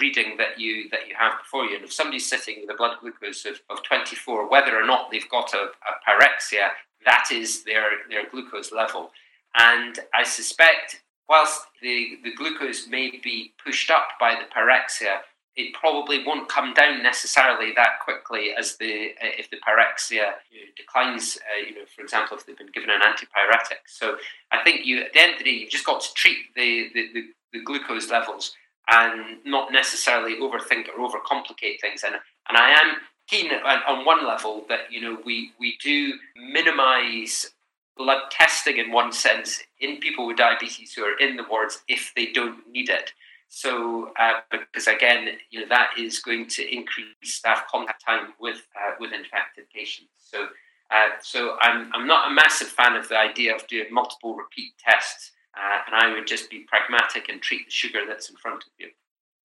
reading 0.00 0.36
that 0.36 0.60
you 0.60 0.88
that 0.90 1.08
you 1.08 1.16
have 1.18 1.32
before 1.42 1.64
you. 1.64 1.74
And 1.74 1.84
if 1.84 1.92
somebody's 1.92 2.28
sitting 2.28 2.58
with 2.60 2.70
a 2.70 2.78
blood 2.78 2.98
glucose 3.00 3.44
of, 3.44 3.60
of 3.70 3.82
24, 3.82 4.48
whether 4.48 4.80
or 4.80 4.86
not 4.86 5.10
they've 5.10 5.28
got 5.28 5.52
a, 5.52 5.66
a 5.66 5.92
pyrexia, 6.06 6.68
that 7.04 7.28
is 7.32 7.64
their, 7.64 7.84
their 8.10 8.28
glucose 8.30 8.72
level. 8.72 9.10
And 9.56 9.98
I 10.14 10.24
suspect, 10.24 11.02
whilst 11.28 11.62
the, 11.82 12.18
the 12.24 12.34
glucose 12.34 12.86
may 12.88 13.10
be 13.22 13.52
pushed 13.62 13.90
up 13.90 14.08
by 14.20 14.34
the 14.34 14.46
pyrexia, 14.54 15.20
it 15.56 15.72
probably 15.72 16.22
won't 16.24 16.48
come 16.48 16.74
down 16.74 17.02
necessarily 17.02 17.72
that 17.74 18.00
quickly 18.04 18.50
as 18.56 18.76
the 18.76 19.12
uh, 19.22 19.32
if 19.38 19.48
the 19.48 19.56
pyrexia 19.56 20.32
you 20.50 20.60
know, 20.60 20.66
declines. 20.76 21.38
Uh, 21.38 21.66
you 21.66 21.74
know, 21.74 21.86
for 21.94 22.02
example, 22.02 22.36
if 22.36 22.44
they've 22.44 22.58
been 22.58 22.70
given 22.72 22.90
an 22.90 23.00
antipyretic. 23.00 23.80
So 23.86 24.16
I 24.52 24.62
think 24.62 24.84
you 24.84 25.00
at 25.00 25.14
the 25.14 25.20
end 25.20 25.32
of 25.32 25.38
the 25.38 25.44
day, 25.44 25.50
you've 25.52 25.70
just 25.70 25.86
got 25.86 26.02
to 26.02 26.12
treat 26.14 26.54
the, 26.54 26.90
the, 26.92 27.08
the, 27.14 27.22
the 27.54 27.64
glucose 27.64 28.10
levels 28.10 28.54
and 28.88 29.38
not 29.44 29.72
necessarily 29.72 30.36
overthink 30.36 30.86
or 30.88 31.08
overcomplicate 31.08 31.80
things. 31.80 32.02
And 32.04 32.14
and 32.48 32.56
I 32.56 32.70
am 32.70 32.96
keen 33.28 33.50
on 33.52 34.04
one 34.04 34.26
level 34.26 34.64
that 34.68 34.90
you 34.90 35.00
know 35.00 35.18
we 35.24 35.52
we 35.58 35.76
do 35.82 36.14
minimise 36.36 37.50
blood 37.96 38.30
testing 38.30 38.76
in 38.76 38.92
one 38.92 39.10
sense 39.10 39.62
in 39.80 39.98
people 39.98 40.26
with 40.26 40.36
diabetes 40.36 40.92
who 40.92 41.02
are 41.02 41.18
in 41.18 41.36
the 41.36 41.44
wards 41.50 41.82
if 41.88 42.12
they 42.14 42.26
don't 42.32 42.58
need 42.70 42.90
it. 42.90 43.12
So 43.48 44.12
uh, 44.18 44.40
because 44.50 44.86
again, 44.86 45.28
you 45.50 45.60
know 45.60 45.66
that 45.68 45.90
is 45.98 46.20
going 46.20 46.46
to 46.48 46.74
increase 46.74 47.06
staff 47.22 47.66
contact 47.70 48.04
time 48.04 48.34
with 48.40 48.62
uh, 48.76 48.92
with 49.00 49.12
infected 49.12 49.68
patients. 49.74 50.10
So. 50.18 50.48
Uh, 50.88 51.08
so 51.20 51.56
I'm, 51.60 51.90
I'm 51.92 52.06
not 52.06 52.30
a 52.30 52.32
massive 52.32 52.68
fan 52.68 52.94
of 52.94 53.08
the 53.08 53.18
idea 53.18 53.52
of 53.56 53.66
doing 53.66 53.86
multiple 53.90 54.36
repeat 54.36 54.74
tests, 54.78 55.32
uh, 55.56 55.78
and 55.86 55.94
I 55.94 56.12
would 56.12 56.26
just 56.26 56.50
be 56.50 56.66
pragmatic 56.68 57.28
and 57.28 57.40
treat 57.40 57.66
the 57.66 57.70
sugar 57.70 58.00
that's 58.06 58.30
in 58.30 58.36
front 58.36 58.64
of 58.64 58.70
you. 58.78 58.88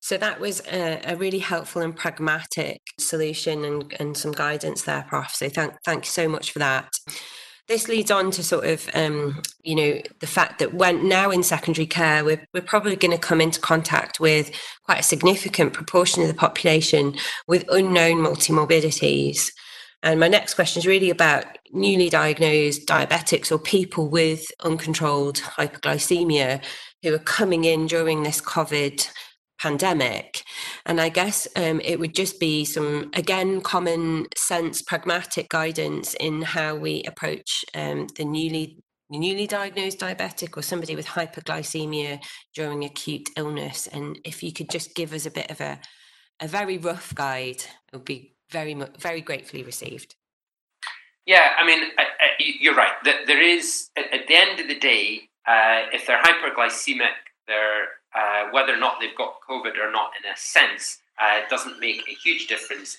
So 0.02 0.18
that 0.18 0.40
was 0.40 0.62
a, 0.62 1.00
a, 1.06 1.16
really 1.16 1.40
helpful 1.40 1.84
and 1.84 1.96
pragmatic 1.96 2.82
solution 2.98 3.64
and, 3.64 3.94
and 4.00 4.18
some 4.18 4.32
guidance 4.32 4.82
there, 4.82 5.06
Prof. 5.08 5.30
So 5.30 5.48
thank 5.48 5.76
thank 5.86 6.06
you 6.06 6.10
so 6.10 6.28
much 6.28 6.52
for 6.52 6.60
that. 6.60 6.92
This 7.68 7.88
leads 7.88 8.10
on 8.10 8.32
to 8.32 8.44
sort 8.44 8.66
of, 8.66 8.90
um, 8.96 9.44
you 9.64 9.76
know, 9.76 10.02
the 10.20 10.28
fact 10.28 10.58
that 10.60 10.74
when 10.74 11.08
now 11.08 11.30
in 11.30 11.44
secondary 11.44 11.86
care, 11.86 12.26
we're, 12.26 12.46
we're 12.54 12.62
probably 12.62 12.96
going 12.96 13.12
to 13.12 13.18
come 13.18 13.40
into 13.40 13.62
contact 13.62 14.20
with 14.20 14.52
quite 14.84 15.00
a 15.00 15.04
significant 15.04 15.72
proportion 15.72 16.24
of 16.24 16.28
the 16.28 16.34
population 16.34 17.16
with 17.48 17.64
unknown 17.70 18.18
multimorbidities. 18.18 19.52
And 20.04 20.20
my 20.20 20.28
next 20.28 20.56
question 20.56 20.80
is 20.80 20.88
really 20.88 21.10
about 21.10 21.46
newly 21.72 22.10
diagnosed 22.10 22.88
diabetics 22.88 23.52
or 23.52 23.60
people 23.60 24.10
with 24.10 24.52
uncontrolled 24.62 25.38
hyperglycemia 25.38 26.64
who 27.04 27.14
are 27.14 27.20
coming 27.20 27.66
in 27.66 27.88
during 27.88 28.24
this 28.24 28.42
COVID 28.42 29.08
pandemic. 29.60 30.44
And 30.86 31.00
I 31.00 31.10
guess 31.10 31.48
um, 31.56 31.82
it 31.84 32.00
would 32.00 32.16
just 32.16 32.40
be 32.40 32.66
some, 32.66 33.12
again, 33.14 33.62
common 33.62 34.26
sense, 34.36 34.82
pragmatic 34.82 35.50
guidance 35.50 36.16
in 36.16 36.42
how 36.42 36.76
we 36.76 37.04
approach 37.04 37.64
um, 37.76 38.08
the 38.18 38.26
newly 38.26 38.84
newly 39.20 39.46
diagnosed 39.46 40.00
diabetic 40.00 40.56
or 40.56 40.62
somebody 40.62 40.96
with 40.96 41.06
hyperglycemia 41.06 42.18
during 42.56 42.86
acute 42.86 43.28
illness. 43.36 43.88
And 43.88 44.18
if 44.24 44.42
you 44.42 44.54
could 44.54 44.70
just 44.70 44.96
give 44.96 45.12
us 45.12 45.26
a 45.26 45.32
bit 45.32 45.52
of 45.52 45.60
a, 45.60 45.82
a 46.40 46.48
very 46.48 46.78
rough 46.78 47.14
guide, 47.14 47.62
it 47.92 47.92
would 47.92 48.06
be 48.06 48.31
very, 48.52 48.76
very 49.00 49.22
gratefully 49.22 49.64
received. 49.64 50.16
Yeah, 51.26 51.54
I 51.58 51.66
mean, 51.66 51.84
I, 51.98 52.04
I, 52.04 52.44
you're 52.60 52.76
right. 52.76 52.94
There 53.04 53.42
is, 53.42 53.90
at, 53.98 54.28
the 54.28 54.36
end 54.36 54.60
of 54.60 54.68
the 54.68 54.80
day, 54.80 55.30
uh, 55.48 55.88
if 55.94 56.08
they're 56.08 56.22
hyperglycemic, 56.22 57.16
they're 57.48 57.88
uh, 58.16 58.50
whether 58.52 58.74
or 58.74 58.78
not 58.78 58.96
they've 59.00 59.18
got 59.18 59.36
COVID 59.50 59.78
or 59.78 59.92
not, 59.92 60.12
in 60.22 60.30
a 60.30 60.36
sense, 60.36 61.00
uh, 61.22 61.42
doesn't 61.50 61.80
make 61.80 62.02
a 62.10 62.14
huge 62.14 62.48
difference, 62.48 62.98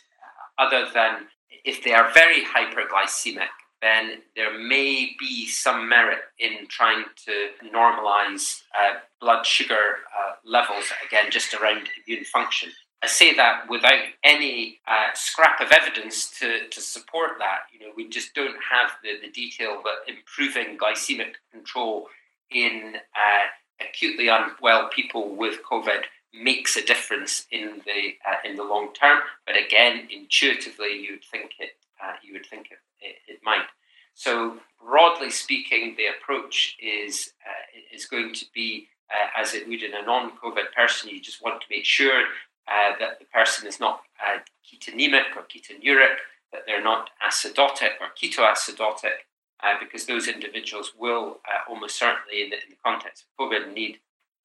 uh, 0.59 0.65
other 0.65 0.87
than 0.93 1.27
if 1.65 1.85
they 1.85 1.93
are 1.93 2.13
very 2.13 2.45
hyperglycemic, 2.45 3.49
then 3.83 4.23
there 4.37 4.57
may 4.59 5.11
be 5.19 5.47
some 5.47 5.89
merit 5.89 6.21
in 6.39 6.67
trying 6.69 7.05
to 7.27 7.49
normalize 7.75 8.63
uh, 8.79 8.95
blood 9.21 9.45
sugar 9.45 9.75
uh, 9.75 10.35
levels, 10.45 10.85
again, 11.07 11.31
just 11.31 11.53
around 11.53 11.89
immune 12.07 12.25
function. 12.25 12.71
I 13.03 13.09
say 13.09 13.35
that 13.35 13.69
without 13.69 14.05
any 14.23 14.79
uh, 14.87 15.09
scrap 15.15 15.61
of 15.61 15.73
evidence 15.73 16.31
to, 16.39 16.69
to 16.69 16.81
support 16.81 17.33
that. 17.39 17.63
You 17.73 17.81
know, 17.81 17.93
we 17.97 18.09
just 18.09 18.33
don't 18.35 18.57
have 18.71 18.93
the, 19.03 19.19
the 19.21 19.33
detail 19.33 19.83
that 19.85 20.13
improving 20.13 20.79
glycemic 20.79 21.35
control 21.51 22.07
in 22.51 22.95
uh, 23.17 23.87
acutely 23.89 24.29
unwell 24.29 24.89
people 24.89 25.35
with 25.35 25.61
COVID 25.69 26.03
makes 26.33 26.77
a 26.77 26.85
difference 26.85 27.47
in 27.51 27.83
the 27.85 28.15
uh, 28.29 28.49
in 28.49 28.57
the 28.57 28.63
long 28.63 28.93
term. 28.95 29.21
But 29.47 29.57
again, 29.57 30.09
intuitively, 30.11 31.01
you 31.01 31.13
would 31.13 31.25
think 31.25 31.53
it 31.59 31.71
uh, 32.03 32.13
you 32.23 32.33
would 32.35 32.47
think 32.47 32.69
it, 32.71 32.79
it, 33.01 33.17
it, 33.27 33.41
might. 33.43 33.67
So 34.15 34.59
broadly 34.85 35.31
speaking, 35.31 35.97
the 35.97 36.07
approach 36.07 36.77
is 36.81 37.33
uh, 37.47 37.95
is 37.95 38.07
going 38.07 38.33
to 38.35 38.47
be 38.55 38.89
uh, 39.11 39.41
as 39.41 39.55
it 39.55 39.69
would 39.69 39.83
in 39.83 39.95
a 39.95 40.03
non-COVID 40.03 40.73
person. 40.75 41.11
You 41.11 41.21
just 41.21 41.43
want 41.43 41.61
to 41.61 41.67
make 41.71 41.85
sure 41.85 42.25
uh, 42.69 42.93
that 42.99 43.19
the 43.19 43.25
person 43.27 43.67
is 43.67 43.81
not 43.81 44.03
uh, 44.25 44.39
ketonemic 44.65 45.37
or 45.37 45.43
ketonuric, 45.43 46.17
that 46.53 46.63
they're 46.67 46.83
not 46.83 47.11
acidotic 47.27 47.93
or 48.01 48.09
ketoacidotic, 48.21 49.27
uh, 49.63 49.75
because 49.81 50.07
those 50.07 50.29
individuals 50.29 50.93
will 50.99 51.41
uh, 51.47 51.71
almost 51.71 51.99
certainly, 51.99 52.43
in 52.43 52.51
the, 52.51 52.57
in 52.57 52.71
the, 52.71 52.77
context 52.85 53.25
of 53.25 53.51
COVID, 53.51 53.73
need 53.73 53.99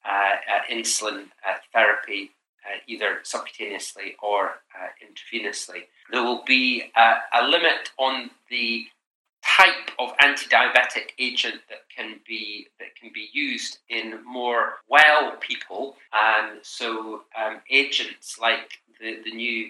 uh, 0.06 0.36
insulin 0.72 1.26
therapy 1.74 2.32
either 2.86 3.20
subcutaneously 3.24 4.16
or 4.22 4.56
intravenously. 5.02 5.84
There 6.12 6.22
will 6.22 6.44
be 6.46 6.92
a 6.96 7.48
limit 7.48 7.92
on 7.98 8.30
the 8.50 8.86
type 9.48 9.92
of 9.98 10.12
anti-diabetic 10.22 11.12
agent 11.20 11.62
that 11.70 11.80
can 11.96 12.20
be 12.28 12.68
that 12.80 12.96
can 13.00 13.12
be 13.14 13.30
used 13.34 13.80
in 13.90 14.24
more 14.26 14.76
well 14.90 15.36
people. 15.40 15.96
And 16.14 16.60
so 16.62 17.22
um, 17.40 17.62
agents 17.70 18.38
like 18.40 18.80
the, 19.00 19.20
the 19.24 19.32
new 19.34 19.70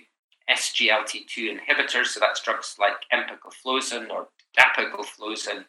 SGLT2 0.50 1.58
inhibitors, 1.58 2.08
so 2.08 2.20
that's 2.20 2.42
drugs 2.42 2.78
like 2.80 2.94
empagliflozin 3.14 4.10
or 4.10 4.28
dapagliflozin, 4.58 5.66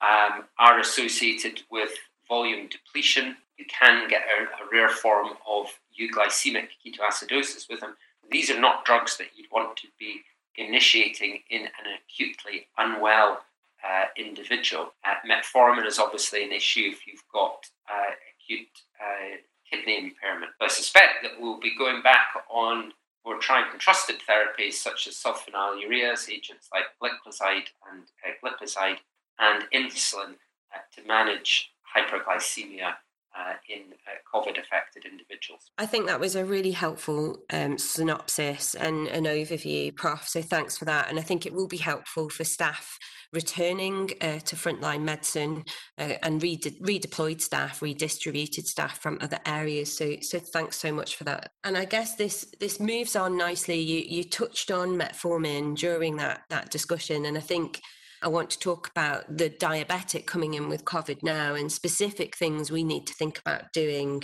um, 0.00 0.44
are 0.58 0.80
associated 0.80 1.62
with 1.70 1.90
volume 2.28 2.68
depletion. 2.68 3.36
You 3.58 3.66
can 3.66 4.08
get 4.08 4.22
a, 4.22 4.64
a 4.64 4.68
rare 4.72 4.88
form 4.88 5.28
of 5.48 5.66
euglycemic 5.98 6.68
ketoacidosis 6.84 7.68
with 7.68 7.80
them. 7.80 7.96
These 8.30 8.50
are 8.50 8.60
not 8.60 8.84
drugs 8.84 9.16
that 9.18 9.28
you'd 9.36 9.52
want 9.52 9.76
to 9.76 9.86
be 9.98 10.22
initiating 10.56 11.40
in 11.50 11.62
an 11.62 11.98
acutely 11.98 12.66
unwell 12.78 13.40
uh, 13.86 14.04
individual. 14.16 14.94
Uh, 15.04 15.14
metformin 15.28 15.86
is 15.86 15.98
obviously 15.98 16.44
an 16.44 16.52
issue 16.52 16.90
if 16.92 17.06
you've 17.06 17.24
got 17.32 17.66
uh, 17.90 18.12
acute 18.34 18.68
uh, 19.00 19.36
kidney 19.70 19.98
impairment. 19.98 20.52
But 20.58 20.66
I 20.66 20.68
suspect 20.68 21.22
that 21.22 21.32
we'll 21.38 21.60
be 21.60 21.76
going 21.76 22.02
back 22.02 22.28
on 22.50 22.92
more 23.24 23.38
tried 23.38 23.70
and 23.70 23.80
trusted 23.80 24.16
therapies 24.28 24.74
such 24.74 25.06
as 25.06 25.14
sulfonylureas, 25.14 26.30
agents 26.30 26.68
like 26.72 26.84
gliclazide 27.02 27.68
and 27.90 28.04
uh, 28.24 28.32
glipizide, 28.42 28.98
and 29.38 29.64
insulin 29.74 30.34
uh, 30.74 30.80
to 30.94 31.06
manage 31.06 31.70
hyperglycemia 31.96 32.94
uh, 33.36 33.54
in 33.68 33.92
uh, 34.06 34.38
COVID 34.38 34.60
affected 34.60 35.04
individuals. 35.04 35.70
I 35.78 35.86
think 35.86 36.06
that 36.06 36.20
was 36.20 36.36
a 36.36 36.44
really 36.44 36.70
helpful 36.70 37.38
um, 37.52 37.78
synopsis 37.78 38.74
and 38.74 39.08
an 39.08 39.24
overview, 39.24 39.94
Prof. 39.94 40.26
So 40.28 40.42
thanks 40.42 40.78
for 40.78 40.84
that. 40.84 41.08
And 41.10 41.18
I 41.18 41.22
think 41.22 41.46
it 41.46 41.52
will 41.52 41.68
be 41.68 41.76
helpful 41.76 42.28
for 42.28 42.44
staff 42.44 42.98
returning 43.32 44.10
uh, 44.20 44.38
to 44.38 44.56
frontline 44.56 45.02
medicine 45.02 45.64
uh, 45.98 46.14
and 46.22 46.40
redeployed 46.40 47.40
staff, 47.40 47.82
redistributed 47.82 48.66
staff 48.66 49.00
from 49.00 49.18
other 49.20 49.38
areas. 49.44 49.96
So, 49.96 50.16
so 50.20 50.38
thanks 50.38 50.76
so 50.76 50.92
much 50.92 51.16
for 51.16 51.24
that. 51.24 51.50
And 51.64 51.76
I 51.76 51.84
guess 51.84 52.14
this 52.14 52.54
this 52.60 52.78
moves 52.78 53.16
on 53.16 53.36
nicely. 53.36 53.80
You 53.80 54.04
you 54.06 54.24
touched 54.24 54.70
on 54.70 54.90
metformin 54.90 55.76
during 55.76 56.16
that 56.16 56.42
that 56.50 56.70
discussion, 56.70 57.24
and 57.26 57.36
I 57.36 57.40
think 57.40 57.80
I 58.24 58.28
want 58.28 58.48
to 58.50 58.58
talk 58.58 58.88
about 58.88 59.36
the 59.36 59.50
diabetic 59.50 60.24
coming 60.24 60.54
in 60.54 60.70
with 60.70 60.86
COVID 60.86 61.22
now 61.22 61.54
and 61.54 61.70
specific 61.70 62.34
things 62.34 62.72
we 62.72 62.82
need 62.82 63.06
to 63.06 63.12
think 63.12 63.38
about 63.38 63.70
doing. 63.74 64.22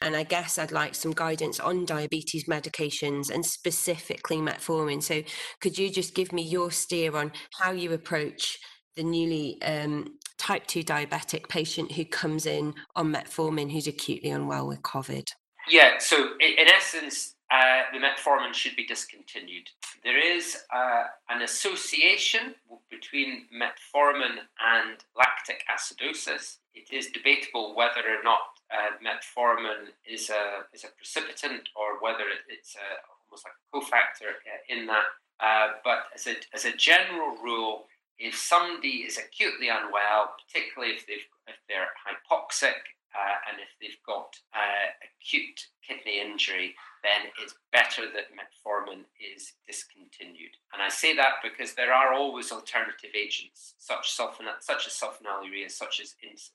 And 0.00 0.16
I 0.16 0.22
guess 0.22 0.58
I'd 0.58 0.72
like 0.72 0.94
some 0.94 1.12
guidance 1.12 1.60
on 1.60 1.84
diabetes 1.84 2.46
medications 2.46 3.30
and 3.30 3.44
specifically 3.44 4.38
metformin. 4.38 5.02
So, 5.02 5.22
could 5.60 5.76
you 5.76 5.90
just 5.90 6.14
give 6.14 6.32
me 6.32 6.42
your 6.42 6.70
steer 6.70 7.14
on 7.14 7.30
how 7.60 7.72
you 7.72 7.92
approach 7.92 8.58
the 8.96 9.02
newly 9.02 9.60
um, 9.62 10.18
type 10.38 10.66
2 10.66 10.82
diabetic 10.82 11.48
patient 11.50 11.92
who 11.92 12.06
comes 12.06 12.46
in 12.46 12.74
on 12.96 13.12
metformin 13.12 13.70
who's 13.70 13.86
acutely 13.86 14.30
unwell 14.30 14.66
with 14.66 14.80
COVID? 14.80 15.28
Yeah, 15.68 15.98
so 15.98 16.30
in 16.40 16.68
essence, 16.68 17.34
uh, 17.52 17.82
the 17.92 17.98
metformin 17.98 18.54
should 18.54 18.76
be 18.76 18.86
discontinued. 18.86 19.68
There 20.04 20.18
is 20.18 20.56
uh, 20.74 21.04
an 21.28 21.42
association 21.42 22.56
between 22.90 23.46
metformin 23.54 24.42
and 24.58 24.98
lactic 25.16 25.62
acidosis. 25.70 26.58
It 26.74 26.92
is 26.92 27.06
debatable 27.08 27.76
whether 27.76 28.00
or 28.00 28.22
not 28.24 28.40
uh, 28.72 28.98
metformin 28.98 29.94
is 30.04 30.28
a 30.30 30.64
is 30.74 30.84
a 30.84 30.88
precipitant 30.96 31.68
or 31.76 32.00
whether 32.00 32.24
it's 32.48 32.74
a, 32.74 32.88
almost 33.30 33.46
like 33.46 33.54
a 33.54 33.76
cofactor 33.76 34.30
uh, 34.42 34.62
in 34.68 34.86
that. 34.86 35.04
Uh, 35.38 35.68
but 35.84 36.06
as 36.14 36.26
a 36.26 36.34
as 36.52 36.64
a 36.64 36.76
general 36.76 37.36
rule, 37.36 37.84
if 38.18 38.34
somebody 38.34 39.04
is 39.06 39.18
acutely 39.18 39.68
unwell, 39.68 40.34
particularly 40.46 40.94
if 40.94 41.06
they've 41.06 41.28
if 41.46 41.56
they're 41.68 41.90
hypoxic 42.02 42.82
uh, 43.14 43.36
and 43.48 43.60
if 43.60 43.68
they've 43.80 44.02
got 44.06 44.36
uh, 44.54 44.88
acute 45.04 45.68
kidney 45.86 46.20
injury, 46.20 46.74
then 47.02 47.30
it's 47.42 47.54
better 47.72 48.08
that 48.08 48.32
metformin 48.32 49.04
is 49.20 49.52
discontinued. 49.66 50.56
And 50.72 50.82
I 50.82 50.88
say 50.88 51.14
that 51.16 51.42
because 51.42 51.74
there 51.74 51.92
are 51.92 52.14
always 52.14 52.52
alternative 52.52 53.10
agents, 53.14 53.74
such, 53.78 54.16
sulfon- 54.16 54.60
such 54.60 54.86
as 54.86 54.92
sulfonylurea, 54.92 55.70
such 55.70 56.00
as 56.00 56.14
ins- 56.22 56.52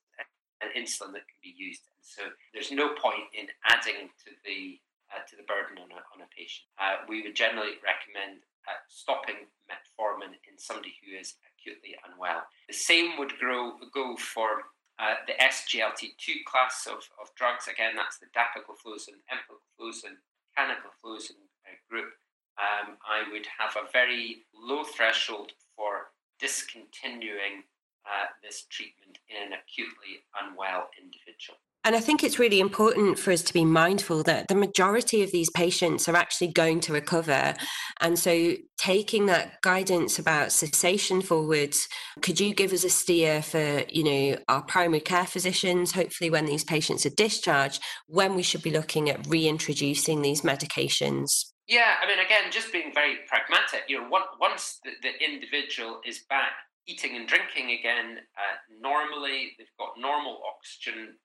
insulin 0.63 1.13
that 1.13 1.27
can 1.27 1.41
be 1.43 1.53
used. 1.55 1.83
And 1.85 2.01
so 2.01 2.21
there's 2.53 2.71
no 2.71 2.89
point 2.95 3.29
in 3.37 3.47
adding 3.69 4.09
to 4.25 4.31
the 4.45 4.79
uh, 5.07 5.23
to 5.23 5.37
the 5.39 5.47
burden 5.47 5.79
on 5.79 5.87
a, 5.95 6.03
on 6.11 6.19
a 6.19 6.29
patient. 6.35 6.67
Uh, 6.75 6.99
we 7.07 7.23
would 7.23 7.35
generally 7.35 7.79
recommend 7.79 8.43
uh, 8.67 8.75
stopping 8.91 9.47
metformin 9.71 10.35
in 10.43 10.59
somebody 10.59 10.91
who 10.99 11.15
is 11.15 11.35
acutely 11.47 11.95
unwell. 12.03 12.43
The 12.67 12.75
same 12.75 13.17
would 13.17 13.39
grow, 13.39 13.79
go 13.93 14.17
for 14.17 14.67
uh, 14.99 15.21
the 15.27 15.33
SGLT2 15.33 16.43
class 16.45 16.87
of, 16.89 17.05
of 17.21 17.33
drugs, 17.35 17.67
again, 17.67 17.93
that's 17.95 18.17
the 18.17 18.25
dapagliflozin, 18.33 19.21
empagliflozin, 19.29 20.17
canagliflozin 20.57 21.37
uh, 21.65 21.77
group. 21.89 22.13
Um, 22.57 22.97
I 23.05 23.29
would 23.31 23.45
have 23.59 23.77
a 23.77 23.91
very 23.91 24.45
low 24.55 24.83
threshold 24.83 25.51
for 25.75 26.09
discontinuing 26.39 27.63
uh, 28.05 28.33
this 28.41 28.65
treatment 28.69 29.19
in 29.29 29.51
an 29.51 29.53
acutely 29.53 30.25
unwell 30.41 30.89
individual. 30.97 31.59
And 31.88 31.96
I 31.96 32.01
think 32.01 32.22
it's 32.22 32.38
really 32.38 32.60
important 32.60 33.17
for 33.17 33.32
us 33.32 33.41
to 33.44 33.53
be 33.53 33.63
mindful 33.63 34.22
that 34.24 34.50
the 34.50 34.56
majority 34.56 35.24
of 35.24 35.32
these 35.32 35.50
patients 35.50 36.10
are 36.10 36.17
actually 36.17 36.50
going 36.50 36.82
to 36.82 36.91
recover. 36.91 37.53
And 38.01 38.20
so, 38.20 38.56
taking 38.77 39.27
that 39.27 39.62
guidance 39.62 40.20
about 40.20 40.51
cessation 40.51 41.22
forwards, 41.22 41.88
could 42.22 42.41
you 42.41 42.53
give 42.53 42.74
us 42.74 42.84
a 42.84 42.89
steer 42.89 43.41
for, 43.41 43.84
you 43.88 44.03
know, 44.03 44.38
our 44.50 44.63
primary 44.63 45.00
care 45.00 45.25
physicians, 45.25 45.94
hopefully 45.94 46.29
when 46.29 46.46
these 46.46 46.65
patients 46.65 47.06
are 47.06 47.15
discharged, 47.15 47.82
when 48.08 48.36
we 48.36 48.44
should 48.44 48.63
be 48.63 48.72
looking 48.72 49.10
at 49.10 49.25
reintroducing 49.25 50.22
these 50.22 50.41
medications? 50.41 51.53
Yeah, 51.70 51.96
I 52.03 52.06
mean, 52.06 52.20
again, 52.20 52.51
just 52.51 52.74
being 52.74 52.91
very 52.94 53.20
pragmatic, 53.29 53.84
you 53.88 54.01
know, 54.01 54.10
once 54.41 54.82
the, 54.84 54.91
the 55.01 55.24
individual 55.24 56.01
is 56.06 56.25
back 56.29 56.51
eating 56.86 57.15
and 57.15 57.27
drinking 57.27 57.72
again, 57.79 58.17
uh, 58.38 58.56
normally 58.82 59.51
they've 59.58 59.67
got 59.77 59.89
normal 59.98 60.41
oxygen 60.53 61.15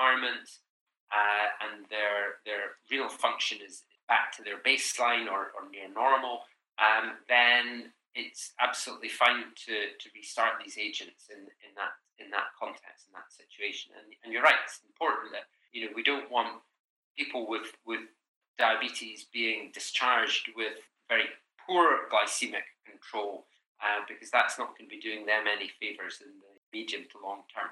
uh, 0.00 1.46
and 1.60 1.84
their 1.90 2.40
their 2.44 2.78
renal 2.90 3.08
function 3.08 3.58
is 3.66 3.82
back 4.08 4.32
to 4.36 4.42
their 4.42 4.58
baseline 4.66 5.30
or, 5.30 5.54
or 5.54 5.70
near 5.70 5.86
normal, 5.94 6.42
um, 6.82 7.14
then 7.28 7.92
it's 8.14 8.52
absolutely 8.58 9.08
fine 9.08 9.54
to, 9.54 9.94
to 10.02 10.10
restart 10.14 10.58
these 10.58 10.76
agents 10.76 11.30
in, 11.30 11.38
in 11.38 11.72
that 11.76 11.94
in 12.18 12.30
that 12.30 12.50
context 12.58 13.06
in 13.06 13.14
that 13.14 13.30
situation. 13.30 13.92
And, 13.96 14.12
and 14.24 14.32
you're 14.32 14.42
right, 14.42 14.58
it's 14.64 14.80
important 14.82 15.32
that 15.32 15.46
you 15.72 15.86
know 15.86 15.92
we 15.94 16.02
don't 16.02 16.30
want 16.30 16.60
people 17.16 17.46
with 17.48 17.70
with 17.86 18.00
diabetes 18.58 19.26
being 19.32 19.70
discharged 19.72 20.50
with 20.56 20.78
very 21.08 21.30
poor 21.66 22.10
glycemic 22.12 22.66
control 22.84 23.46
uh, 23.80 24.04
because 24.08 24.30
that's 24.30 24.58
not 24.58 24.76
going 24.76 24.88
to 24.88 24.94
be 24.94 25.00
doing 25.00 25.24
them 25.24 25.44
any 25.46 25.70
favors 25.80 26.20
in 26.20 26.28
the 26.42 26.52
medium 26.76 27.02
to 27.10 27.16
long 27.24 27.42
term. 27.54 27.70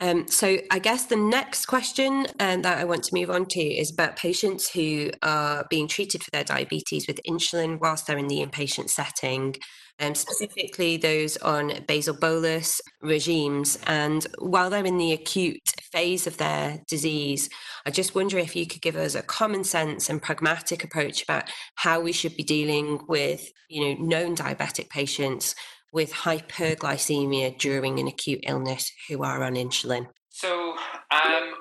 Um, 0.00 0.28
so 0.28 0.58
I 0.70 0.78
guess 0.78 1.06
the 1.06 1.16
next 1.16 1.66
question 1.66 2.26
um, 2.38 2.62
that 2.62 2.78
I 2.78 2.84
want 2.84 3.02
to 3.04 3.14
move 3.14 3.30
on 3.30 3.46
to 3.46 3.60
is 3.60 3.90
about 3.90 4.16
patients 4.16 4.70
who 4.70 5.10
are 5.22 5.66
being 5.70 5.88
treated 5.88 6.22
for 6.22 6.30
their 6.30 6.44
diabetes 6.44 7.06
with 7.08 7.20
insulin 7.28 7.80
whilst 7.80 8.06
they're 8.06 8.18
in 8.18 8.28
the 8.28 8.44
inpatient 8.44 8.90
setting, 8.90 9.56
um, 9.98 10.14
specifically 10.14 10.96
those 10.96 11.36
on 11.38 11.84
basal 11.88 12.14
bolus 12.14 12.80
regimes. 13.02 13.76
And 13.88 14.24
while 14.38 14.70
they're 14.70 14.86
in 14.86 14.98
the 14.98 15.12
acute 15.12 15.68
phase 15.90 16.28
of 16.28 16.36
their 16.36 16.80
disease, 16.86 17.48
I 17.84 17.90
just 17.90 18.14
wonder 18.14 18.38
if 18.38 18.54
you 18.54 18.68
could 18.68 18.82
give 18.82 18.96
us 18.96 19.16
a 19.16 19.22
common 19.22 19.64
sense 19.64 20.08
and 20.08 20.22
pragmatic 20.22 20.84
approach 20.84 21.24
about 21.24 21.50
how 21.74 22.00
we 22.00 22.12
should 22.12 22.36
be 22.36 22.44
dealing 22.44 23.00
with, 23.08 23.50
you 23.68 23.96
know, 23.96 24.04
known 24.04 24.36
diabetic 24.36 24.90
patients 24.90 25.56
with 25.92 26.12
hyperglycemia 26.12 27.58
during 27.58 27.98
an 27.98 28.06
acute 28.06 28.40
illness 28.46 28.92
who 29.08 29.22
are 29.22 29.42
on 29.42 29.54
insulin? 29.54 30.06
So, 30.28 30.76
um, 31.10 31.54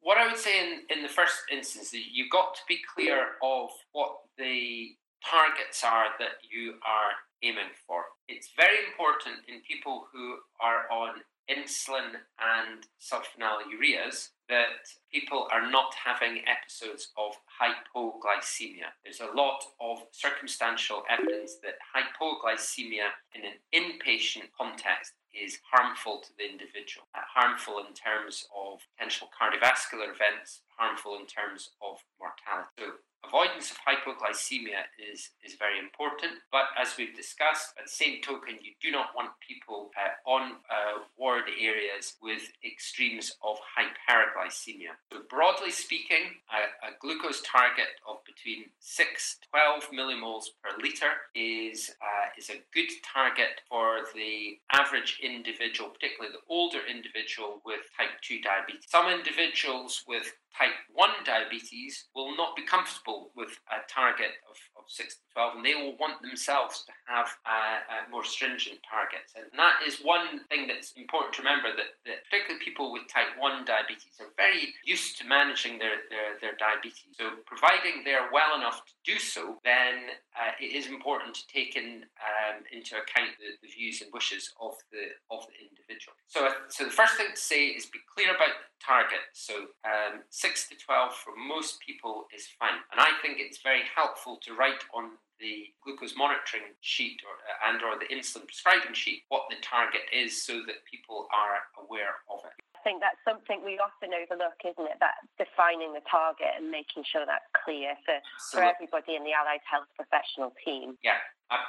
what 0.00 0.18
I 0.18 0.26
would 0.26 0.38
say 0.38 0.60
in, 0.60 0.80
in 0.94 1.02
the 1.02 1.08
first 1.08 1.36
instance, 1.50 1.92
you've 1.92 2.30
got 2.30 2.54
to 2.54 2.60
be 2.68 2.78
clear 2.94 3.26
of 3.42 3.70
what 3.92 4.16
the 4.36 4.90
targets 5.24 5.82
are 5.82 6.06
that 6.18 6.36
you 6.50 6.74
are 6.86 7.12
aiming 7.42 7.72
for. 7.86 8.04
It's 8.28 8.50
very 8.56 8.78
important 8.86 9.36
in 9.48 9.60
people 9.66 10.06
who 10.12 10.36
are 10.60 10.90
on 10.92 11.20
insulin 11.50 12.20
and 12.40 12.86
sulfonylureas 13.00 14.30
that 14.48 14.88
people 15.12 15.48
are 15.50 15.70
not 15.70 15.94
having 15.94 16.42
episodes 16.46 17.12
of 17.16 17.32
hypoglycemia. 17.60 18.92
There's 19.02 19.20
a 19.20 19.34
lot 19.34 19.64
of 19.80 20.04
circumstantial 20.10 21.02
evidence 21.08 21.56
that 21.62 21.80
hypoglycemia 21.94 23.08
in 23.34 23.42
an 23.44 23.58
inpatient 23.74 24.50
context 24.56 25.12
is 25.34 25.58
harmful 25.72 26.20
to 26.22 26.30
the 26.38 26.44
individual, 26.44 27.06
uh, 27.14 27.26
harmful 27.26 27.78
in 27.80 27.92
terms 27.94 28.46
of 28.54 28.80
potential 28.96 29.28
cardiovascular 29.34 30.12
events, 30.14 30.60
harmful 30.76 31.16
in 31.16 31.26
terms 31.26 31.70
of 31.82 31.98
mortality. 32.18 32.68
So 32.78 32.98
avoidance 33.26 33.70
of 33.70 33.78
hypoglycemia 33.82 34.84
is, 34.98 35.30
is 35.42 35.54
very 35.54 35.78
important. 35.78 36.32
But 36.52 36.66
as 36.80 36.96
we've 36.96 37.14
discussed, 37.14 37.74
at 37.78 37.86
the 37.86 37.90
same 37.90 38.20
token, 38.22 38.58
you 38.62 38.72
do 38.80 38.90
not 38.90 39.14
want 39.14 39.30
people 39.46 39.90
uh, 39.96 40.30
on 40.30 40.62
uh, 40.70 41.04
ward 41.16 41.44
areas 41.60 42.14
with 42.22 42.42
extremes 42.64 43.32
of 43.42 43.56
hyperglycemia. 43.76 44.96
So, 45.12 45.20
broadly 45.28 45.70
speaking, 45.70 46.40
a, 46.50 46.88
a, 46.88 46.90
glucose 47.00 47.42
target 47.42 48.00
of 48.08 48.18
between 48.24 48.66
6 48.80 49.38
to 49.42 49.48
12 49.50 49.90
millimoles 49.92 50.44
per 50.62 50.70
litre 50.82 51.12
is, 51.34 51.90
uh, 52.00 52.28
is 52.38 52.50
a 52.50 52.62
good 52.72 52.90
target 53.04 53.60
for 53.68 54.00
the 54.14 54.58
average 54.72 55.20
individual, 55.22 55.90
particularly 55.90 56.32
the 56.32 56.52
older 56.52 56.80
individual 56.88 57.60
with 57.64 57.80
type 57.96 58.20
2 58.22 58.40
diabetes. 58.40 58.84
Some 58.88 59.10
individuals 59.10 60.02
with 60.06 60.32
type 60.56 60.74
1 60.94 61.10
diabetes 61.26 62.06
will 62.14 62.36
not 62.36 62.54
be 62.54 62.62
comfortable 62.62 63.30
with 63.34 63.58
a 63.70 63.82
target 63.90 64.38
of, 64.48 64.56
of 64.78 64.84
6 64.86 65.14
to 65.14 65.20
12 65.34 65.56
and 65.56 65.64
they 65.66 65.74
will 65.74 65.96
want 65.98 66.22
themselves 66.22 66.86
to 66.86 66.92
have 67.10 67.26
uh, 67.42 67.82
uh, 67.90 68.10
more 68.10 68.24
stringent 68.24 68.78
targets. 68.86 69.34
And 69.34 69.50
that 69.58 69.82
is 69.86 69.98
one 69.98 70.46
thing 70.48 70.66
that's 70.70 70.94
important 70.94 71.34
to 71.34 71.42
remember 71.42 71.74
that, 71.74 71.98
that, 72.06 72.22
particularly 72.30 72.62
people 72.62 72.92
with 72.92 73.10
type 73.10 73.34
1 73.38 73.66
diabetes 73.66 74.14
are 74.22 74.30
very 74.38 74.74
used 74.86 75.18
to 75.18 75.26
managing 75.26 75.78
their, 75.78 76.06
their, 76.08 76.38
their 76.40 76.56
diabetes. 76.56 77.18
So, 77.18 77.42
providing 77.46 78.06
they're 78.06 78.30
well 78.30 78.54
enough 78.54 78.86
to 78.86 78.94
do 79.02 79.18
so, 79.18 79.58
then 79.64 80.14
uh, 80.38 80.54
it 80.60 80.70
is 80.70 80.86
important 80.86 81.34
to 81.34 81.44
take 81.50 81.74
in, 81.74 82.06
um, 82.22 82.62
into 82.70 82.94
account 82.94 83.34
the, 83.42 83.58
the, 83.62 83.70
views 83.74 84.02
and 84.02 84.10
wishes 84.14 84.54
of 84.60 84.78
the, 84.92 85.18
of 85.34 85.46
the 85.50 85.58
individual. 85.66 86.14
So, 86.30 86.46
so, 86.68 86.84
the 86.84 86.94
first 86.94 87.14
thing 87.18 87.34
to 87.34 87.40
say 87.40 87.74
is 87.74 87.86
be 87.86 87.98
clear 88.14 88.30
about 88.30 88.54
the 88.54 88.78
target. 88.78 89.24
So, 89.32 89.74
um, 89.82 90.22
6 90.44 90.68
to 90.68 90.76
12 90.76 91.14
for 91.14 91.32
most 91.34 91.80
people 91.80 92.26
is 92.28 92.46
fine. 92.60 92.76
And 92.92 93.00
I 93.00 93.12
think 93.22 93.38
it's 93.40 93.62
very 93.62 93.80
helpful 93.96 94.38
to 94.44 94.52
write 94.52 94.84
on 94.92 95.16
the 95.40 95.70
glucose 95.82 96.16
monitoring 96.16 96.74
sheet 96.80 97.20
or, 97.24 97.34
uh, 97.44 97.70
and 97.70 97.82
or 97.82 97.98
the 97.98 98.08
insulin 98.10 98.46
prescribing 98.46 98.94
sheet 98.94 99.22
what 99.28 99.44
the 99.50 99.56
target 99.62 100.06
is 100.12 100.44
so 100.44 100.62
that 100.66 100.84
people 100.88 101.26
are 101.32 101.64
aware 101.82 102.22
of 102.30 102.40
it. 102.44 102.56
I 102.76 102.80
think 102.84 103.00
that's 103.00 103.20
something 103.24 103.64
we 103.64 103.80
often 103.80 104.12
overlook, 104.12 104.60
isn't 104.60 104.84
it? 104.84 105.00
That 105.00 105.16
defining 105.40 105.96
the 105.96 106.04
target 106.04 106.60
and 106.60 106.68
making 106.68 107.08
sure 107.08 107.24
that's 107.24 107.48
clear 107.64 107.96
for, 108.04 108.20
for 108.52 108.60
everybody 108.60 109.16
in 109.16 109.24
the 109.24 109.32
allied 109.32 109.64
health 109.64 109.88
professional 109.96 110.52
team. 110.60 111.00
Yeah, 111.00 111.16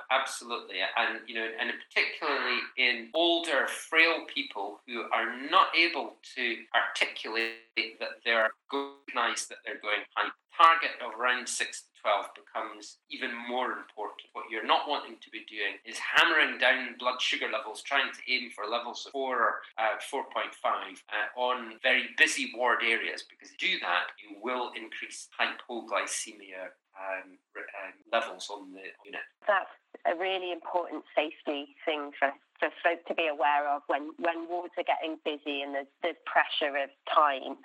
Absolutely, 0.10 0.78
and 0.80 1.19
you 1.28 1.36
know, 1.36 1.47
and 1.60 1.69
particularly 1.88 2.60
in 2.78 3.10
older, 3.13 3.67
frail 3.67 4.25
people 4.34 4.80
who 4.88 5.04
are 5.13 5.38
not 5.51 5.67
able 5.78 6.15
to 6.36 6.56
articulate 6.73 7.99
that 7.99 8.23
they're 8.23 8.49
recognise 8.71 9.47
that 9.47 9.58
they're 9.65 9.82
going 9.82 10.04
high. 10.15 10.30
Target 10.55 10.95
of 11.03 11.19
around 11.19 11.49
six 11.49 11.83
to 11.83 12.01
twelve 12.01 12.27
becomes 12.31 12.97
even 13.09 13.31
more 13.49 13.73
important. 13.73 14.31
What 14.31 14.45
you're 14.49 14.65
not 14.65 14.87
wanting 14.87 15.17
to 15.19 15.29
be 15.29 15.43
doing 15.49 15.83
is 15.83 15.99
hammering 15.99 16.59
down 16.59 16.95
blood 16.97 17.21
sugar 17.21 17.47
levels, 17.51 17.81
trying 17.81 18.13
to 18.13 18.21
aim 18.31 18.51
for 18.55 18.63
levels 18.65 19.05
of 19.05 19.11
four 19.11 19.35
or 19.35 19.53
uh, 19.77 19.99
four 19.99 20.23
point 20.31 20.55
five 20.55 21.03
uh, 21.11 21.27
on 21.39 21.75
very 21.83 22.09
busy 22.17 22.53
ward 22.55 22.79
areas, 22.83 23.25
because 23.27 23.51
if 23.51 23.61
you 23.61 23.79
do 23.79 23.79
that, 23.81 24.15
you 24.15 24.37
will 24.41 24.71
increase 24.77 25.27
hypoglycemia 25.35 26.71
um, 26.95 27.35
um, 27.59 27.93
levels 28.11 28.47
on 28.49 28.71
the 28.71 28.87
unit. 29.03 29.27
That's 29.45 29.75
a 30.07 30.15
really 30.15 30.51
important 30.53 31.03
safety 31.15 31.75
thing 31.83 32.11
for, 32.17 32.31
for 32.59 32.69
folk 32.83 33.03
to 33.07 33.13
be 33.13 33.27
aware 33.27 33.67
of 33.67 33.81
when, 33.87 34.11
when 34.19 34.47
wards 34.47 34.73
are 34.77 34.87
getting 34.87 35.17
busy 35.25 35.61
and 35.61 35.75
there's, 35.75 35.91
there's 36.01 36.15
pressure 36.25 36.77
of 36.77 36.89
time. 37.11 37.57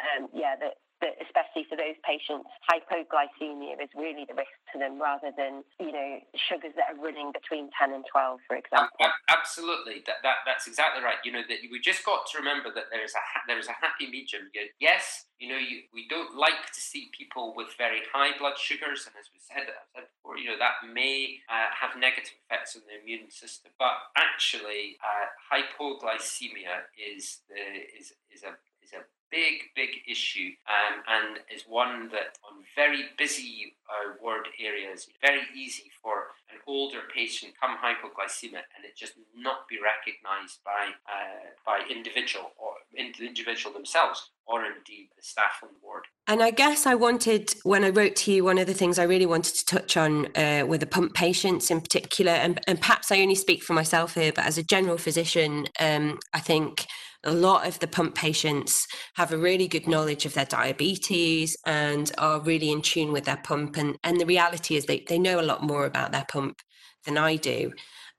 Um, 0.00 0.28
yeah, 0.32 0.56
that 0.58 0.80
that 1.02 1.18
especially 1.18 1.66
for 1.66 1.74
those 1.74 1.98
patients, 2.06 2.48
hypoglycemia 2.70 3.76
is 3.82 3.90
really 3.98 4.24
the 4.24 4.38
risk 4.38 4.54
to 4.72 4.78
them 4.78 5.02
rather 5.02 5.34
than, 5.34 5.66
you 5.82 5.90
know, 5.90 6.22
sugars 6.38 6.72
that 6.78 6.94
are 6.94 6.98
running 7.02 7.34
between 7.34 7.68
10 7.74 7.92
and 7.92 8.06
12, 8.06 8.38
for 8.46 8.56
example. 8.56 8.94
Absolutely. 9.28 10.06
That, 10.06 10.22
that, 10.22 10.46
that's 10.46 10.70
exactly 10.70 11.02
right. 11.02 11.18
You 11.26 11.34
know, 11.34 11.42
that 11.44 11.58
we 11.66 11.82
just 11.82 12.06
got 12.06 12.24
to 12.30 12.38
remember 12.38 12.70
that 12.72 12.88
there 12.94 13.02
is 13.04 13.12
a, 13.12 13.22
there 13.50 13.58
is 13.58 13.66
a 13.66 13.76
happy 13.76 14.06
medium. 14.06 14.48
Yes, 14.78 15.26
you 15.42 15.50
know, 15.50 15.58
you, 15.58 15.82
we 15.92 16.06
don't 16.06 16.38
like 16.38 16.70
to 16.70 16.80
see 16.80 17.10
people 17.10 17.52
with 17.56 17.74
very 17.76 18.06
high 18.14 18.38
blood 18.38 18.54
sugars, 18.54 19.10
and 19.10 19.18
as 19.18 19.26
we 19.34 19.42
said, 19.42 19.66
as 19.66 19.90
said 19.90 20.06
before, 20.14 20.38
you 20.38 20.46
know, 20.46 20.58
that 20.62 20.86
may 20.86 21.42
uh, 21.50 21.74
have 21.74 21.98
negative 21.98 22.38
effects 22.46 22.78
on 22.78 22.82
the 22.86 23.02
immune 23.02 23.28
system. 23.28 23.74
But 23.74 23.98
actually, 24.14 25.02
uh, 25.02 25.26
hypoglycemia 25.50 26.86
is 26.94 27.42
the 27.50 27.58
is 27.98 28.14
is 28.30 28.46
a 28.46 28.54
is 28.84 28.92
a 28.92 29.04
big, 29.32 29.72
big 29.74 29.90
issue 30.06 30.50
um, 30.68 31.02
and 31.08 31.40
is 31.52 31.64
one 31.66 32.08
that 32.10 32.36
on 32.44 32.62
very 32.76 33.04
busy 33.16 33.74
uh, 33.88 34.12
ward 34.22 34.46
areas, 34.60 35.08
very 35.22 35.40
easy 35.56 35.90
for 36.02 36.36
an 36.52 36.58
older 36.66 37.00
patient 37.14 37.54
come 37.58 37.76
hypoglycemic 37.78 38.68
and 38.76 38.84
it 38.84 38.94
just 38.94 39.14
not 39.34 39.66
be 39.68 39.78
recognised 39.82 40.60
by 40.64 40.92
uh, 41.08 41.48
by 41.64 41.80
individual 41.90 42.52
or 42.58 42.74
individual 42.96 43.72
themselves 43.72 44.30
or 44.46 44.64
indeed 44.66 45.08
the 45.16 45.22
staff 45.22 45.60
on 45.62 45.70
the 45.72 45.78
ward. 45.82 46.04
And 46.26 46.42
I 46.42 46.50
guess 46.50 46.86
I 46.86 46.94
wanted, 46.94 47.54
when 47.62 47.84
I 47.84 47.90
wrote 47.90 48.16
to 48.16 48.32
you, 48.32 48.44
one 48.44 48.58
of 48.58 48.66
the 48.66 48.74
things 48.74 48.98
I 48.98 49.04
really 49.04 49.26
wanted 49.26 49.54
to 49.54 49.64
touch 49.64 49.96
on 49.96 50.26
uh, 50.36 50.64
were 50.66 50.78
the 50.78 50.86
pump 50.86 51.14
patients 51.14 51.70
in 51.70 51.80
particular. 51.80 52.32
And, 52.32 52.60
and, 52.66 52.80
perhaps 52.80 53.12
I 53.12 53.20
only 53.20 53.34
speak 53.34 53.62
for 53.62 53.72
myself 53.72 54.14
here, 54.14 54.32
but 54.34 54.44
as 54.44 54.58
a 54.58 54.62
general 54.62 54.98
physician, 54.98 55.66
um, 55.80 56.18
I 56.32 56.40
think 56.40 56.86
a 57.24 57.32
lot 57.32 57.66
of 57.66 57.78
the 57.78 57.86
pump 57.86 58.14
patients 58.14 58.86
have 59.14 59.32
a 59.32 59.38
really 59.38 59.68
good 59.68 59.86
knowledge 59.86 60.26
of 60.26 60.34
their 60.34 60.44
diabetes 60.44 61.56
and 61.66 62.10
are 62.18 62.40
really 62.40 62.70
in 62.70 62.82
tune 62.82 63.12
with 63.12 63.24
their 63.24 63.36
pump. 63.36 63.76
And, 63.76 63.96
and 64.02 64.20
the 64.20 64.26
reality 64.26 64.76
is 64.76 64.86
they, 64.86 65.04
they 65.08 65.18
know 65.18 65.40
a 65.40 65.42
lot 65.42 65.62
more 65.62 65.86
about 65.86 66.12
their 66.12 66.26
pump 66.28 66.60
than 67.04 67.18
I 67.18 67.36
do. 67.36 67.72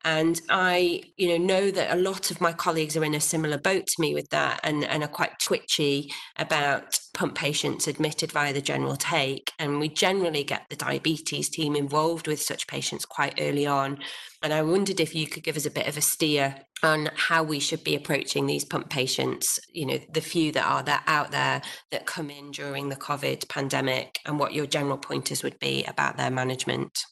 And 0.05 0.41
I, 0.49 1.03
you 1.17 1.29
know, 1.29 1.37
know 1.37 1.71
that 1.71 1.93
a 1.93 1.99
lot 1.99 2.29
of 2.29 2.41
my 2.41 2.51
colleagues 2.51 2.97
are 2.97 3.05
in 3.05 3.13
a 3.13 3.21
similar 3.21 3.57
boat 3.57 3.87
to 3.87 4.01
me 4.01 4.13
with 4.13 4.29
that 4.29 4.59
and, 4.63 4.83
and 4.83 5.03
are 5.03 5.07
quite 5.07 5.39
twitchy 5.39 6.11
about 6.37 6.99
pump 7.13 7.35
patients 7.35 7.87
admitted 7.87 8.31
via 8.31 8.53
the 8.53 8.61
general 8.61 8.97
take. 8.97 9.51
And 9.59 9.79
we 9.79 9.87
generally 9.87 10.43
get 10.43 10.63
the 10.69 10.75
diabetes 10.75 11.49
team 11.49 11.75
involved 11.75 12.27
with 12.27 12.41
such 12.41 12.67
patients 12.67 13.05
quite 13.05 13.39
early 13.39 13.65
on. 13.65 13.99
And 14.41 14.53
I 14.53 14.61
wondered 14.61 14.99
if 14.99 15.15
you 15.15 15.27
could 15.27 15.43
give 15.43 15.55
us 15.55 15.65
a 15.65 15.71
bit 15.71 15.87
of 15.87 15.97
a 15.97 16.01
steer 16.01 16.55
on 16.83 17.09
how 17.15 17.43
we 17.43 17.59
should 17.59 17.83
be 17.83 17.95
approaching 17.95 18.45
these 18.45 18.65
pump 18.65 18.89
patients, 18.89 19.57
you 19.71 19.85
know, 19.85 19.99
the 20.11 20.19
few 20.19 20.51
that 20.51 20.65
are 20.65 20.83
there 20.83 21.01
out 21.07 21.31
there 21.31 21.61
that 21.91 22.05
come 22.05 22.29
in 22.29 22.51
during 22.51 22.89
the 22.89 22.95
COVID 22.97 23.47
pandemic 23.47 24.19
and 24.25 24.37
what 24.37 24.53
your 24.53 24.65
general 24.65 24.97
pointers 24.97 25.43
would 25.43 25.57
be 25.59 25.85
about 25.85 26.17
their 26.17 26.29
management. 26.29 27.05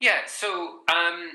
Yeah, 0.00 0.20
so 0.26 0.80
um, 0.92 1.30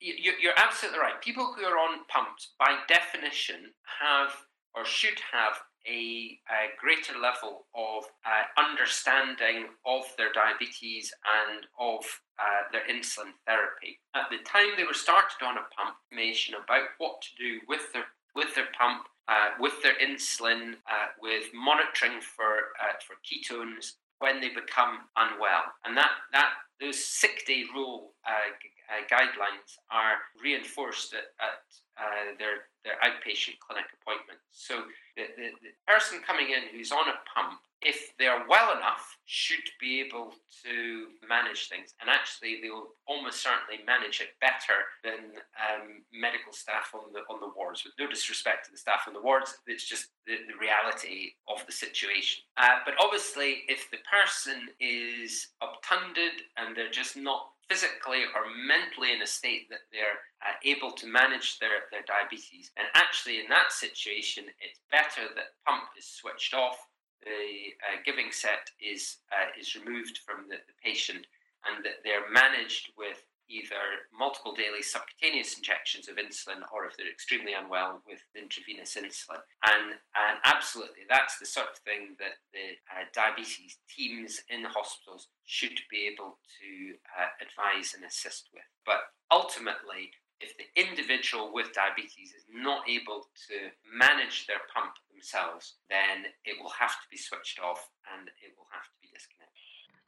you're 0.00 0.56
absolutely 0.56 1.00
right. 1.00 1.20
People 1.20 1.54
who 1.56 1.64
are 1.64 1.78
on 1.78 2.04
pumps, 2.08 2.54
by 2.58 2.78
definition, 2.88 3.74
have 4.00 4.30
or 4.74 4.84
should 4.84 5.18
have 5.32 5.58
a, 5.86 6.38
a 6.50 6.76
greater 6.78 7.18
level 7.18 7.66
of 7.74 8.04
uh, 8.26 8.44
understanding 8.60 9.66
of 9.86 10.02
their 10.16 10.32
diabetes 10.32 11.12
and 11.24 11.66
of 11.78 12.04
uh, 12.38 12.68
their 12.70 12.82
insulin 12.86 13.32
therapy. 13.46 13.98
At 14.14 14.30
the 14.30 14.44
time 14.44 14.76
they 14.76 14.84
were 14.84 14.94
started 14.94 15.42
on 15.42 15.56
a 15.56 15.66
pump, 15.74 15.96
information 16.12 16.54
about 16.54 16.94
what 16.98 17.22
to 17.22 17.28
do 17.38 17.60
with 17.66 17.92
their 17.92 18.04
with 18.34 18.54
their 18.54 18.68
pump, 18.78 19.08
uh, 19.26 19.50
with 19.58 19.82
their 19.82 19.94
insulin, 19.94 20.74
uh, 20.86 21.08
with 21.20 21.46
monitoring 21.54 22.20
for 22.20 22.76
uh, 22.78 22.94
for 23.04 23.16
ketones 23.24 23.94
when 24.18 24.40
they 24.40 24.48
become 24.48 25.06
unwell, 25.16 25.64
and 25.84 25.96
that 25.96 26.10
that 26.32 26.50
those 26.80 27.02
sick 27.02 27.44
day 27.46 27.64
rule 27.74 28.14
uh, 28.26 28.50
uh, 28.88 29.02
guidelines 29.10 29.78
are 29.90 30.18
reinforced 30.42 31.14
at, 31.14 31.34
at 31.40 31.62
uh, 31.98 32.34
their 32.38 32.70
their 32.84 32.94
outpatient 33.04 33.58
clinic 33.58 33.86
appointments. 34.00 34.46
So 34.52 34.82
the, 35.16 35.24
the, 35.36 35.50
the, 35.62 35.72
person 35.86 36.20
coming 36.24 36.50
in 36.50 36.70
who's 36.72 36.92
on 36.92 37.08
a 37.08 37.18
pump, 37.34 37.58
if 37.82 38.12
they're 38.18 38.44
well 38.48 38.76
enough, 38.76 39.16
should 39.26 39.64
be 39.80 40.00
able 40.00 40.32
to 40.64 41.06
manage 41.28 41.68
things, 41.68 41.94
and 42.00 42.10
actually 42.10 42.60
they 42.62 42.70
will 42.70 42.88
almost 43.06 43.42
certainly 43.42 43.84
manage 43.86 44.20
it 44.20 44.34
better 44.40 44.88
than 45.04 45.36
um, 45.56 46.02
medical 46.12 46.52
staff 46.52 46.90
on 46.94 47.12
the 47.12 47.20
on 47.32 47.40
the 47.40 47.52
wards. 47.54 47.84
With 47.84 47.94
no 47.98 48.08
disrespect 48.08 48.66
to 48.66 48.72
the 48.72 48.78
staff 48.78 49.04
on 49.06 49.14
the 49.14 49.22
wards, 49.22 49.54
it's 49.66 49.88
just 49.88 50.08
the, 50.26 50.36
the 50.48 50.58
reality 50.58 51.32
of 51.46 51.64
the 51.66 51.72
situation. 51.72 52.42
Uh, 52.56 52.80
but 52.84 52.94
obviously, 53.00 53.64
if 53.68 53.90
the 53.90 54.02
person 54.10 54.68
is 54.80 55.48
obtunded 55.60 56.42
and 56.56 56.76
they're 56.76 56.90
just 56.90 57.16
not 57.16 57.50
physically 57.68 58.24
or 58.34 58.48
mentally 58.66 59.12
in 59.12 59.22
a 59.22 59.26
state 59.26 59.68
that 59.68 59.84
they're 59.92 60.24
uh, 60.40 60.56
able 60.64 60.90
to 60.92 61.06
manage 61.06 61.58
their, 61.58 61.84
their 61.92 62.02
diabetes. 62.08 62.70
And 62.76 62.88
actually, 62.94 63.40
in 63.40 63.48
that 63.50 63.72
situation, 63.72 64.44
it's 64.60 64.80
better 64.90 65.28
that 65.36 65.60
pump 65.66 65.84
is 65.96 66.06
switched 66.06 66.54
off, 66.54 66.78
the 67.22 67.74
uh, 67.82 68.00
giving 68.04 68.30
set 68.30 68.70
is, 68.80 69.18
uh, 69.32 69.50
is 69.58 69.74
removed 69.74 70.20
from 70.24 70.48
the, 70.48 70.56
the 70.66 70.76
patient, 70.82 71.26
and 71.66 71.84
that 71.84 72.04
they're 72.04 72.30
managed 72.30 72.92
with 72.96 73.24
either 73.48 74.04
multiple 74.12 74.52
daily 74.52 74.82
subcutaneous 74.82 75.56
injections 75.56 76.06
of 76.08 76.16
insulin 76.16 76.60
or 76.72 76.84
if 76.84 76.96
they're 76.96 77.10
extremely 77.10 77.54
unwell 77.54 78.02
with 78.06 78.20
intravenous 78.36 78.94
insulin. 78.94 79.40
And, 79.64 79.96
and 80.12 80.36
absolutely, 80.44 81.08
that's 81.08 81.38
the 81.38 81.46
sort 81.46 81.68
of 81.72 81.78
thing 81.78 82.16
that 82.20 82.44
the 82.52 82.76
uh, 82.92 83.08
diabetes 83.12 83.78
teams 83.88 84.42
in 84.50 84.64
hospitals 84.64 85.28
should 85.44 85.80
be 85.90 86.08
able 86.12 86.38
to 86.60 86.94
uh, 87.16 87.32
advise 87.40 87.94
and 87.94 88.04
assist 88.04 88.50
with. 88.52 88.68
But 88.84 89.00
ultimately, 89.32 90.12
if 90.40 90.56
the 90.56 90.66
individual 90.80 91.52
with 91.52 91.72
diabetes 91.72 92.30
is 92.36 92.44
not 92.52 92.88
able 92.88 93.26
to 93.48 93.56
manage 93.92 94.46
their 94.46 94.62
pump 94.74 94.92
themselves, 95.12 95.76
then 95.90 96.30
it 96.44 96.56
will 96.62 96.70
have 96.70 96.90
to 96.90 97.06
be 97.10 97.16
switched 97.16 97.58
off 97.60 97.88
and 98.16 98.28
it 98.28 98.52
will 98.56 98.68
have 98.72 98.84
to 98.84 98.98
be 99.02 99.08
disconnected. 99.12 99.48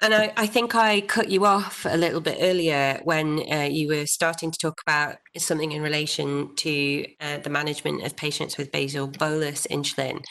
And 0.02 0.14
I, 0.14 0.32
I, 0.36 0.46
think 0.46 0.74
I 0.74 1.02
cut 1.02 1.28
you 1.28 1.44
off 1.44 1.84
a 1.84 1.96
little 1.96 2.22
bit 2.22 2.38
earlier 2.40 3.00
when 3.04 3.44
uh, 3.52 3.68
you 3.70 3.88
were 3.88 4.06
starting 4.06 4.50
to 4.50 4.58
talk 4.58 4.80
about 4.86 5.16
something 5.36 5.72
in 5.72 5.82
relation 5.82 6.54
to 6.56 7.06
uh, 7.20 7.38
the 7.38 7.50
management 7.50 8.04
of 8.04 8.16
patients 8.16 8.56
with 8.56 8.72
basal 8.72 9.06
bolus 9.08 9.66
insulin. 9.70 10.22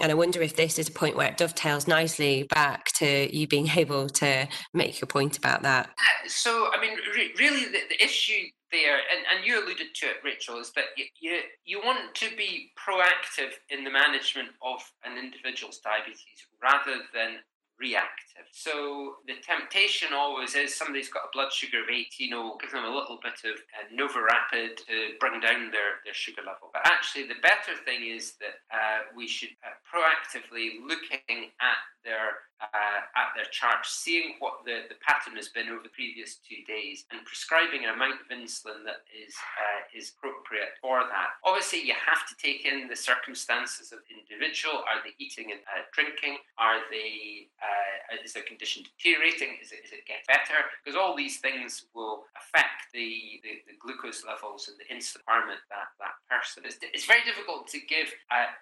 And 0.00 0.12
I 0.12 0.14
wonder 0.14 0.42
if 0.42 0.56
this 0.56 0.78
is 0.78 0.88
a 0.88 0.92
point 0.92 1.16
where 1.16 1.28
it 1.28 1.38
dovetails 1.38 1.88
nicely 1.88 2.44
back 2.44 2.86
to 2.96 3.34
you 3.36 3.48
being 3.48 3.68
able 3.76 4.08
to 4.10 4.46
make 4.72 5.00
your 5.00 5.06
point 5.06 5.38
about 5.38 5.62
that. 5.62 5.90
So, 6.28 6.70
I 6.72 6.80
mean, 6.80 6.96
re- 7.14 7.32
really, 7.38 7.64
the, 7.64 7.80
the, 7.88 8.04
issue 8.04 8.44
there, 8.76 9.00
and, 9.08 9.24
and 9.32 9.46
you 9.46 9.56
alluded 9.56 9.96
to 9.96 10.06
it, 10.06 10.20
Rachel, 10.22 10.60
is 10.60 10.70
that 10.76 10.92
you, 10.96 11.04
you, 11.18 11.40
you 11.64 11.80
want 11.80 12.14
to 12.14 12.28
be 12.36 12.72
proactive 12.76 13.56
in 13.70 13.84
the 13.84 13.90
management 13.90 14.52
of 14.60 14.84
an 15.04 15.16
individual's 15.16 15.80
diabetes 15.80 16.44
rather 16.60 17.08
than 17.16 17.40
reactive. 17.78 18.48
So 18.52 19.20
the 19.26 19.36
temptation 19.44 20.08
always 20.12 20.54
is 20.54 20.74
somebody's 20.74 21.08
got 21.08 21.28
a 21.28 21.32
blood 21.32 21.52
sugar 21.52 21.84
of 21.84 21.92
18, 21.92 22.32
oh, 22.32 22.56
give 22.60 22.72
them 22.72 22.84
a 22.84 22.92
little 22.92 23.18
bit 23.22 23.36
of 23.44 23.56
uh, 23.76 23.84
Novorapid 23.92 24.76
to 24.88 25.16
bring 25.20 25.40
down 25.40 25.70
their, 25.70 26.00
their 26.04 26.16
sugar 26.16 26.40
level. 26.40 26.72
But 26.72 26.86
actually, 26.86 27.28
the 27.28 27.40
better 27.42 27.76
thing 27.84 28.08
is 28.08 28.34
that 28.40 28.64
uh, 28.72 29.12
we 29.16 29.28
should 29.28 29.52
uh, 29.60 29.76
proactively 29.84 30.80
looking 30.88 31.52
at 31.60 31.80
their 32.04 32.48
uh, 32.58 33.00
at 33.14 33.36
their 33.36 33.46
chart, 33.52 33.84
seeing 33.84 34.40
what 34.40 34.64
the, 34.64 34.88
the 34.88 34.98
pattern 35.04 35.36
has 35.36 35.48
been 35.52 35.68
over 35.68 35.82
the 35.82 35.92
previous 35.92 36.40
two 36.42 36.64
days, 36.64 37.04
and 37.12 37.20
prescribing 37.28 37.84
an 37.84 37.92
amount 37.92 38.24
of 38.24 38.28
insulin 38.32 38.80
that 38.88 39.04
is 39.12 39.36
uh, 39.36 39.84
is 39.92 40.16
appropriate 40.16 40.80
for 40.80 41.04
that. 41.04 41.36
Obviously, 41.44 41.84
you 41.84 41.94
have 41.94 42.24
to 42.24 42.34
take 42.40 42.64
in 42.64 42.88
the 42.88 42.96
circumstances 42.96 43.92
of 43.92 44.00
the 44.08 44.16
individual. 44.16 44.80
Are 44.88 45.04
they 45.04 45.12
eating 45.20 45.52
and 45.52 45.60
uh, 45.68 45.84
drinking? 45.92 46.40
Are 46.56 46.80
they 46.88 47.52
uh, 47.60 48.24
is 48.24 48.32
their 48.32 48.48
condition 48.48 48.82
deteriorating? 48.82 49.60
Is 49.60 49.70
it 49.70 49.84
is 49.84 49.92
it 49.92 50.08
getting 50.08 50.24
better? 50.26 50.64
Because 50.80 50.96
all 50.96 51.12
these 51.14 51.38
things 51.38 51.86
will 51.92 52.24
affect 52.34 52.88
the, 52.92 53.38
the, 53.44 53.60
the 53.68 53.76
glucose 53.76 54.24
levels 54.24 54.72
and 54.72 54.80
the 54.80 54.88
insulin 54.88 55.26
requirement 55.26 55.60
that 55.70 55.90
that 55.98 56.16
person. 56.30 56.62
It's, 56.64 56.78
it's 56.80 57.06
very 57.06 57.22
difficult 57.24 57.68
to 57.68 57.80
give 57.80 58.12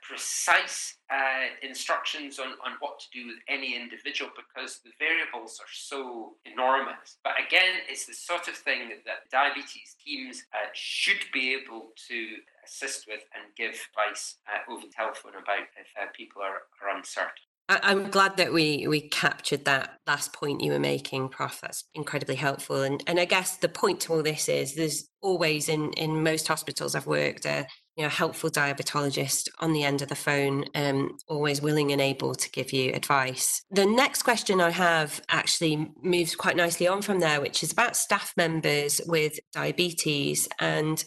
precise 0.02 0.96
uh, 1.10 1.52
instructions 1.62 2.38
on, 2.38 2.56
on 2.64 2.76
what 2.80 2.98
to 2.98 3.06
do 3.12 3.26
with 3.26 3.36
any 3.48 3.76
individual 3.84 4.30
because 4.32 4.80
the 4.84 4.90
variables 4.98 5.60
are 5.60 5.72
so 5.72 6.34
enormous. 6.44 7.20
But 7.22 7.34
again, 7.44 7.84
it's 7.88 8.06
the 8.06 8.14
sort 8.14 8.48
of 8.48 8.54
thing 8.54 8.80
that 9.04 9.28
diabetes 9.30 9.96
teams 10.04 10.44
uh, 10.52 10.72
should 10.72 11.24
be 11.32 11.54
able 11.54 11.92
to 12.08 12.18
assist 12.64 13.06
with 13.06 13.24
and 13.36 13.44
give 13.56 13.76
advice 13.92 14.36
uh, 14.48 14.72
over 14.72 14.86
the 14.86 14.92
telephone 14.92 15.36
about 15.36 15.68
if 15.76 15.88
uh, 16.00 16.06
people 16.16 16.40
are, 16.42 16.64
are 16.80 16.96
uncertain. 16.96 17.44
I'm 17.68 18.10
glad 18.10 18.36
that 18.36 18.52
we 18.52 18.86
we 18.86 19.08
captured 19.08 19.64
that 19.64 19.98
last 20.06 20.34
point 20.34 20.60
you 20.60 20.72
were 20.72 20.78
making, 20.78 21.30
Prof. 21.30 21.60
That's 21.62 21.84
incredibly 21.94 22.34
helpful. 22.34 22.82
And 22.82 23.02
and 23.06 23.18
I 23.18 23.24
guess 23.24 23.56
the 23.56 23.70
point 23.70 24.00
to 24.00 24.12
all 24.12 24.22
this 24.22 24.50
is 24.50 24.74
there's 24.74 25.08
always 25.22 25.70
in 25.70 25.94
in 25.94 26.22
most 26.22 26.46
hospitals 26.46 26.94
I've 26.94 27.06
worked 27.06 27.46
a 27.46 27.66
you 27.96 28.02
know 28.02 28.08
helpful 28.08 28.50
diabetologist 28.50 29.48
on 29.60 29.72
the 29.72 29.84
end 29.84 30.02
of 30.02 30.08
the 30.08 30.14
phone, 30.14 30.64
um, 30.74 31.16
always 31.28 31.62
willing 31.62 31.92
and 31.92 32.00
able 32.00 32.34
to 32.34 32.50
give 32.50 32.72
you 32.72 32.92
advice. 32.92 33.62
The 33.70 33.86
next 33.86 34.22
question 34.22 34.60
I 34.60 34.70
have 34.70 35.20
actually 35.28 35.90
moves 36.02 36.34
quite 36.34 36.56
nicely 36.56 36.88
on 36.88 37.02
from 37.02 37.20
there, 37.20 37.40
which 37.40 37.62
is 37.62 37.72
about 37.72 37.96
staff 37.96 38.32
members 38.36 39.00
with 39.06 39.38
diabetes 39.52 40.48
and 40.58 41.04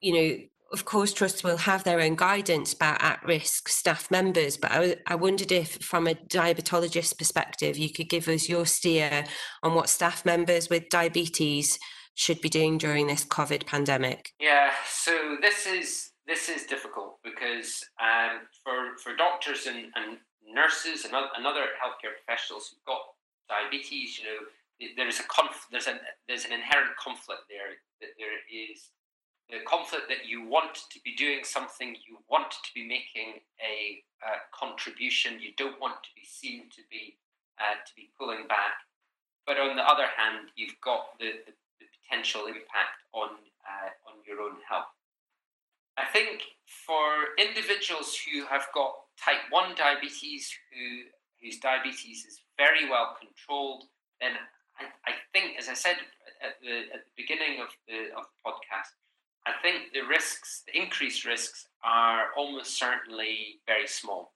you 0.00 0.12
know 0.12 0.36
of 0.72 0.84
course, 0.84 1.12
trusts 1.12 1.44
will 1.44 1.56
have 1.56 1.84
their 1.84 2.00
own 2.00 2.16
guidance 2.16 2.72
about 2.72 3.00
at 3.00 3.24
risk 3.24 3.68
staff 3.68 4.10
members, 4.10 4.56
but 4.56 4.72
I, 4.72 4.96
I, 5.06 5.14
wondered 5.14 5.52
if, 5.52 5.76
from 5.76 6.08
a 6.08 6.14
diabetologist 6.14 7.16
perspective, 7.16 7.78
you 7.78 7.92
could 7.92 8.08
give 8.08 8.26
us 8.26 8.48
your 8.48 8.66
steer 8.66 9.24
on 9.62 9.74
what 9.74 9.88
staff 9.88 10.24
members 10.24 10.68
with 10.68 10.88
diabetes 10.88 11.78
should 12.14 12.40
be 12.40 12.48
doing 12.48 12.76
during 12.76 13.06
this 13.06 13.24
COVID 13.24 13.66
pandemic. 13.66 14.32
Yeah, 14.40 14.70
so 14.88 15.36
this 15.40 15.64
is 15.66 16.10
this 16.26 16.48
is 16.48 16.64
difficult 16.64 17.18
because 17.22 17.84
um, 18.00 18.48
for 18.62 18.96
for 18.96 19.16
doctors 19.16 19.66
and, 19.66 19.92
and 19.94 20.18
nurses 20.46 21.04
and, 21.04 21.14
and 21.14 21.46
other 21.46 21.72
healthcare 21.80 22.16
professionals 22.24 22.70
who've 22.70 22.84
got 22.84 23.00
diabetes, 23.48 24.18
you 24.18 24.24
know, 24.24 24.40
there's 24.96 25.20
a 25.20 25.28
conf- 25.28 25.68
there's 25.70 25.86
an 25.86 25.98
there's 26.28 26.44
an 26.44 26.52
inherent 26.52 26.96
conflict 26.96 27.44
there 27.48 27.76
that 28.00 28.16
there 28.18 28.40
is 28.48 28.90
the 29.50 29.60
conflict 29.68 30.08
that 30.08 30.24
you 30.26 30.48
want 30.48 30.74
to 30.88 30.98
be 31.04 31.14
doing 31.14 31.44
something, 31.44 31.94
you 32.08 32.16
want 32.30 32.50
to 32.50 32.70
be 32.74 32.88
making 32.88 33.44
a 33.60 34.00
contribution, 34.56 35.36
you 35.40 35.52
don't 35.58 35.78
want 35.80 36.00
to 36.02 36.08
be 36.16 36.24
seen 36.24 36.70
to 36.72 36.80
be 36.90 37.16
uh, 37.60 37.76
to 37.84 37.92
be 37.94 38.10
pulling 38.18 38.48
back, 38.48 38.82
but 39.46 39.60
on 39.60 39.76
the 39.76 39.84
other 39.84 40.08
hand, 40.16 40.48
you've 40.56 40.80
got 40.82 41.18
the, 41.20 41.44
the, 41.46 41.52
the 41.78 41.86
potential 42.02 42.46
impact 42.46 43.04
on 43.12 43.36
uh, 43.68 43.90
on 44.08 44.16
your 44.26 44.40
own 44.40 44.56
health. 44.66 44.90
I 45.96 46.04
think 46.06 46.42
for 46.66 47.34
individuals 47.38 48.18
who 48.18 48.44
have 48.46 48.66
got 48.74 48.94
type 49.22 49.46
one 49.50 49.74
diabetes, 49.76 50.52
who 50.72 51.10
whose 51.40 51.58
diabetes 51.58 52.24
is 52.24 52.40
very 52.56 52.88
well 52.88 53.16
controlled, 53.20 53.84
then 54.20 54.32
I, 54.78 54.84
I 55.06 55.12
think, 55.32 55.58
as 55.58 55.68
I 55.68 55.74
said 55.74 55.96
at 56.42 56.60
the 56.62 56.90
at 56.92 57.04
the 57.04 57.14
beginning 57.16 57.60
of 57.60 57.68
the 57.86 58.16
of 58.16 58.24
the 58.26 58.50
podcast, 58.50 58.90
I 59.46 59.52
think 59.62 59.92
the 59.92 60.02
risks, 60.02 60.62
the 60.66 60.80
increased 60.80 61.24
risks, 61.24 61.68
are 61.84 62.28
almost 62.36 62.78
certainly 62.78 63.60
very 63.66 63.86
small. 63.86 64.32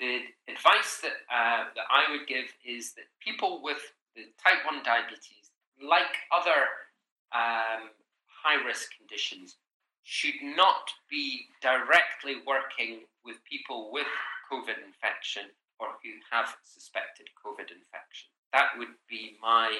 The 0.00 0.20
advice 0.48 1.02
that, 1.02 1.12
uh, 1.30 1.64
that 1.76 1.86
I 1.90 2.10
would 2.10 2.26
give 2.26 2.46
is 2.64 2.94
that 2.94 3.04
people 3.20 3.62
with 3.62 3.78
the 4.16 4.22
type 4.42 4.64
1 4.64 4.82
diabetes, 4.82 5.52
like 5.80 6.16
other 6.34 6.66
um, 7.32 7.90
high 8.26 8.64
risk 8.66 8.90
conditions, 8.96 9.56
should 10.02 10.40
not 10.42 10.90
be 11.10 11.46
directly 11.60 12.36
working 12.46 13.00
with 13.24 13.36
people 13.44 13.90
with 13.92 14.06
COVID 14.50 14.76
infection 14.84 15.44
or 15.78 15.88
who 16.02 16.10
have 16.30 16.56
suspected 16.64 17.26
COVID 17.44 17.70
infection. 17.70 18.28
That 18.52 18.70
would 18.78 18.96
be 19.08 19.36
my 19.40 19.70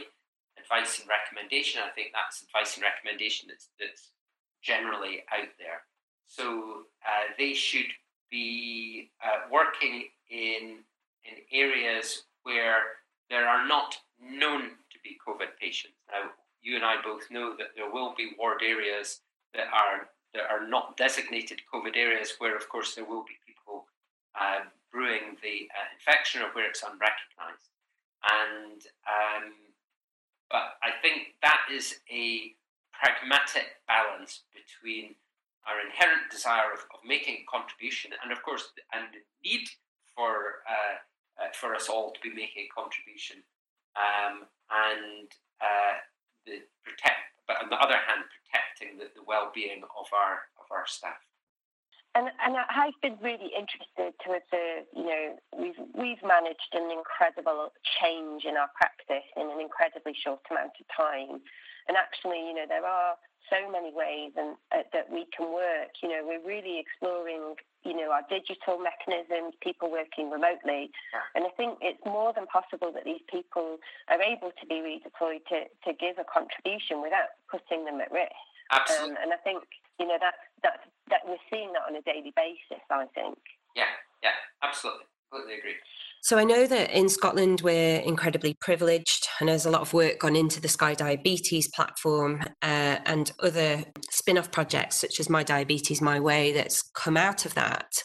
advice 0.59 1.01
and 1.01 1.09
recommendation. 1.09 1.83
I 1.85 1.91
think 1.91 2.13
that's 2.15 2.43
advice 2.43 2.77
and 2.77 2.85
recommendation 2.85 3.49
that's, 3.49 3.69
that's 3.79 4.11
generally 4.63 5.25
out 5.33 5.49
there. 5.59 5.83
So 6.27 6.87
uh, 7.05 7.33
they 7.39 7.55
should 7.55 7.91
be 8.31 9.11
uh, 9.25 9.51
working 9.51 10.05
in 10.31 10.79
in 11.25 11.37
areas 11.53 12.23
where 12.45 12.79
there 13.29 13.47
are 13.47 13.67
not 13.67 13.97
known 14.23 14.63
to 14.63 14.99
be 15.05 15.19
COVID 15.27 15.49
patients. 15.61 15.95
Now, 16.11 16.31
you 16.63 16.77
and 16.77 16.85
I 16.85 16.97
both 17.03 17.31
know 17.31 17.55
that 17.59 17.69
there 17.77 17.91
will 17.91 18.15
be 18.17 18.33
ward 18.39 18.63
areas 18.63 19.21
that 19.55 19.67
are 19.73 20.09
that 20.35 20.47
are 20.49 20.67
not 20.69 20.97
designated 20.97 21.61
COVID 21.73 21.97
areas, 21.97 22.35
where 22.39 22.57
of 22.57 22.69
course 22.69 22.95
there 22.95 23.05
will 23.05 23.25
be 23.25 23.35
people 23.47 23.87
uh, 24.39 24.61
brewing 24.93 25.37
the 25.43 25.67
uh, 25.75 25.87
infection 25.95 26.43
or 26.43 26.51
where 26.53 26.69
it's 26.69 26.83
unrecognised. 26.83 27.71
And 28.23 28.83
um, 29.09 29.53
but 30.51 30.79
I 30.83 30.91
think 31.03 31.39
that 31.43 31.63
is 31.73 32.01
a 32.11 32.55
pragmatic 32.93 33.81
balance 33.87 34.43
between 34.53 35.15
our 35.67 35.81
inherent 35.81 36.31
desire 36.31 36.73
of, 36.73 36.81
of 36.93 37.01
making 37.07 37.43
a 37.43 37.51
contribution 37.51 38.11
and 38.23 38.33
of 38.33 38.43
course 38.43 38.73
and 38.93 39.07
the 39.15 39.23
need 39.47 39.69
for 40.15 40.65
uh, 40.69 40.99
uh, 41.41 41.49
for 41.55 41.75
us 41.75 41.89
all 41.89 42.13
to 42.13 42.21
be 42.21 42.35
making 42.35 42.69
a 42.69 42.75
contribution 42.75 43.41
um, 43.97 44.45
and 44.69 45.29
uh, 45.61 45.97
the 46.45 46.61
protect 46.85 47.30
but 47.51 47.59
on 47.59 47.67
the 47.67 47.81
other 47.83 47.99
hand 47.99 48.23
protecting 48.31 48.95
the, 49.03 49.11
the 49.19 49.27
well-being 49.27 49.83
of 49.83 50.07
our 50.15 50.47
of 50.63 50.71
our 50.71 50.87
staff 50.87 51.19
and 52.15 52.31
and 52.43 52.59
I've 52.59 52.99
been 53.03 53.19
really 53.23 53.55
interested 53.55 54.19
to 54.27 54.29
observe, 54.35 54.83
you 54.91 55.07
know, 55.07 55.39
we've 55.55 55.79
we've 55.95 56.23
managed 56.27 56.75
an 56.75 56.91
incredible 56.91 57.71
change 57.87 58.43
in 58.43 58.59
our 58.59 58.67
practice 58.75 59.23
in 59.39 59.47
an 59.47 59.63
incredibly 59.63 60.11
short 60.19 60.43
amount 60.51 60.75
of 60.75 60.87
time. 60.91 61.39
And 61.87 61.95
actually, 61.95 62.43
you 62.51 62.55
know, 62.55 62.67
there 62.67 62.83
are 62.83 63.15
so 63.49 63.71
many 63.71 63.93
ways 63.95 64.33
and 64.37 64.57
uh, 64.75 64.85
that 64.93 65.11
we 65.11 65.27
can 65.35 65.53
work. 65.53 65.97
You 66.03 66.11
know, 66.11 66.21
we're 66.23 66.45
really 66.45 66.79
exploring, 66.79 67.57
you 67.85 67.97
know, 67.97 68.13
our 68.13 68.23
digital 68.29 68.79
mechanisms, 68.79 69.55
people 69.63 69.91
working 69.91 70.31
remotely, 70.31 70.91
and 71.35 71.47
I 71.47 71.53
think 71.57 71.79
it's 71.81 72.03
more 72.05 72.33
than 72.35 72.47
possible 72.47 72.93
that 72.93 73.05
these 73.05 73.25
people 73.31 73.79
are 74.09 74.21
able 74.21 74.53
to 74.53 74.65
be 74.67 74.83
redeployed 74.85 75.47
to 75.49 75.71
to 75.87 75.91
give 75.97 76.19
a 76.19 76.27
contribution 76.27 77.01
without 77.01 77.33
putting 77.51 77.85
them 77.85 78.01
at 78.01 78.13
risk. 78.13 78.37
Absolutely. 78.71 79.17
Um, 79.17 79.23
and 79.23 79.31
I 79.33 79.41
think 79.43 79.65
you 79.99 80.07
know 80.07 80.19
that's 80.21 80.43
that's 80.63 80.85
that 81.09 81.23
we're 81.25 81.43
seeing 81.49 81.73
that 81.73 81.89
on 81.89 81.97
a 81.97 82.03
daily 82.03 82.33
basis. 82.37 82.83
I 82.91 83.07
think. 83.15 83.39
Yeah. 83.75 83.91
Yeah. 84.23 84.37
Absolutely. 84.63 85.07
Completely 85.31 85.59
agree. 85.59 85.79
So 86.23 86.37
I 86.37 86.45
know 86.45 86.67
that 86.67 86.91
in 86.91 87.09
Scotland 87.09 87.63
we're 87.63 88.01
incredibly 88.01 88.55
privileged, 88.61 89.27
and 89.41 89.49
there's 89.49 89.65
a 89.65 89.71
lot 89.71 89.81
of 89.81 89.95
work 89.95 90.19
gone 90.19 90.37
into 90.37 90.61
the 90.61 90.69
SCI-Diabetes 90.69 91.69
platform 91.69 92.43
uh, 92.63 92.99
and 93.07 93.33
other 93.41 93.85
spin-off 94.11 94.51
projects 94.51 94.97
such 94.97 95.19
as 95.19 95.31
My 95.31 95.43
Diabetes 95.43 96.03
My 96.03 96.21
Way 96.21 96.53
that's 96.53 96.83
come 96.83 97.17
out 97.17 97.47
of 97.47 97.55
that. 97.55 98.03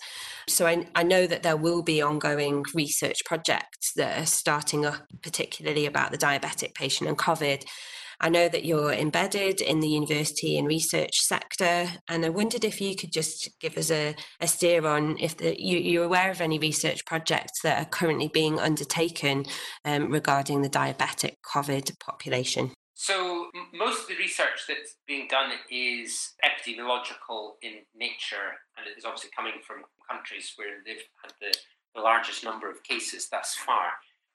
So 0.48 0.66
I, 0.66 0.88
I 0.96 1.04
know 1.04 1.28
that 1.28 1.44
there 1.44 1.58
will 1.58 1.84
be 1.84 2.02
ongoing 2.02 2.64
research 2.74 3.20
projects 3.26 3.92
that 3.96 4.22
are 4.22 4.26
starting 4.26 4.86
up, 4.86 5.04
particularly 5.22 5.86
about 5.86 6.12
the 6.12 6.18
diabetic 6.18 6.74
patient 6.74 7.10
and 7.10 7.18
COVID. 7.18 7.66
I 8.20 8.30
know 8.30 8.48
that 8.50 8.66
you're 8.66 8.94
embedded 8.94 9.62
in 9.62 9.80
the 9.80 9.88
university 9.88 10.58
and 10.58 10.68
research 10.68 11.20
sector, 11.20 11.88
and 12.08 12.26
I 12.26 12.30
wondered 12.30 12.64
if 12.64 12.82
you 12.82 12.96
could 12.96 13.12
just 13.12 13.50
give 13.60 13.78
us 13.78 13.92
a, 13.92 14.16
a 14.40 14.48
steer 14.48 14.86
on 14.86 15.18
if 15.20 15.38
the, 15.38 15.56
you, 15.62 15.78
you're 15.78 16.06
aware 16.06 16.32
of 16.32 16.42
any 16.42 16.60
research 16.60 17.06
projects 17.06 17.62
that 17.64 17.82
are 17.82 17.90
currently 17.90 18.28
being 18.28 18.60
undertaken 18.60 19.46
um, 19.84 20.12
regarding 20.12 20.62
the 20.62 20.70
diabetic 20.70 21.36
COVID 21.46 22.00
population. 22.00 22.72
So, 22.98 23.52
most 23.74 24.04
of 24.04 24.08
the 24.08 24.16
research 24.16 24.64
that's 24.68 24.96
being 25.06 25.28
done 25.28 25.52
is 25.70 26.34
epidemiological 26.44 27.56
in 27.62 27.84
nature, 27.94 28.56
and 28.78 28.88
it 28.88 28.98
is 28.98 29.04
obviously 29.04 29.32
coming 29.36 29.56
from 29.68 29.84
countries 30.10 30.54
where 30.56 30.82
they've 30.86 31.04
had 31.22 31.34
the, 31.42 31.54
the 31.94 32.02
largest 32.02 32.46
number 32.46 32.72
of 32.72 32.82
cases 32.84 33.28
thus 33.30 33.54
far. 33.54 33.92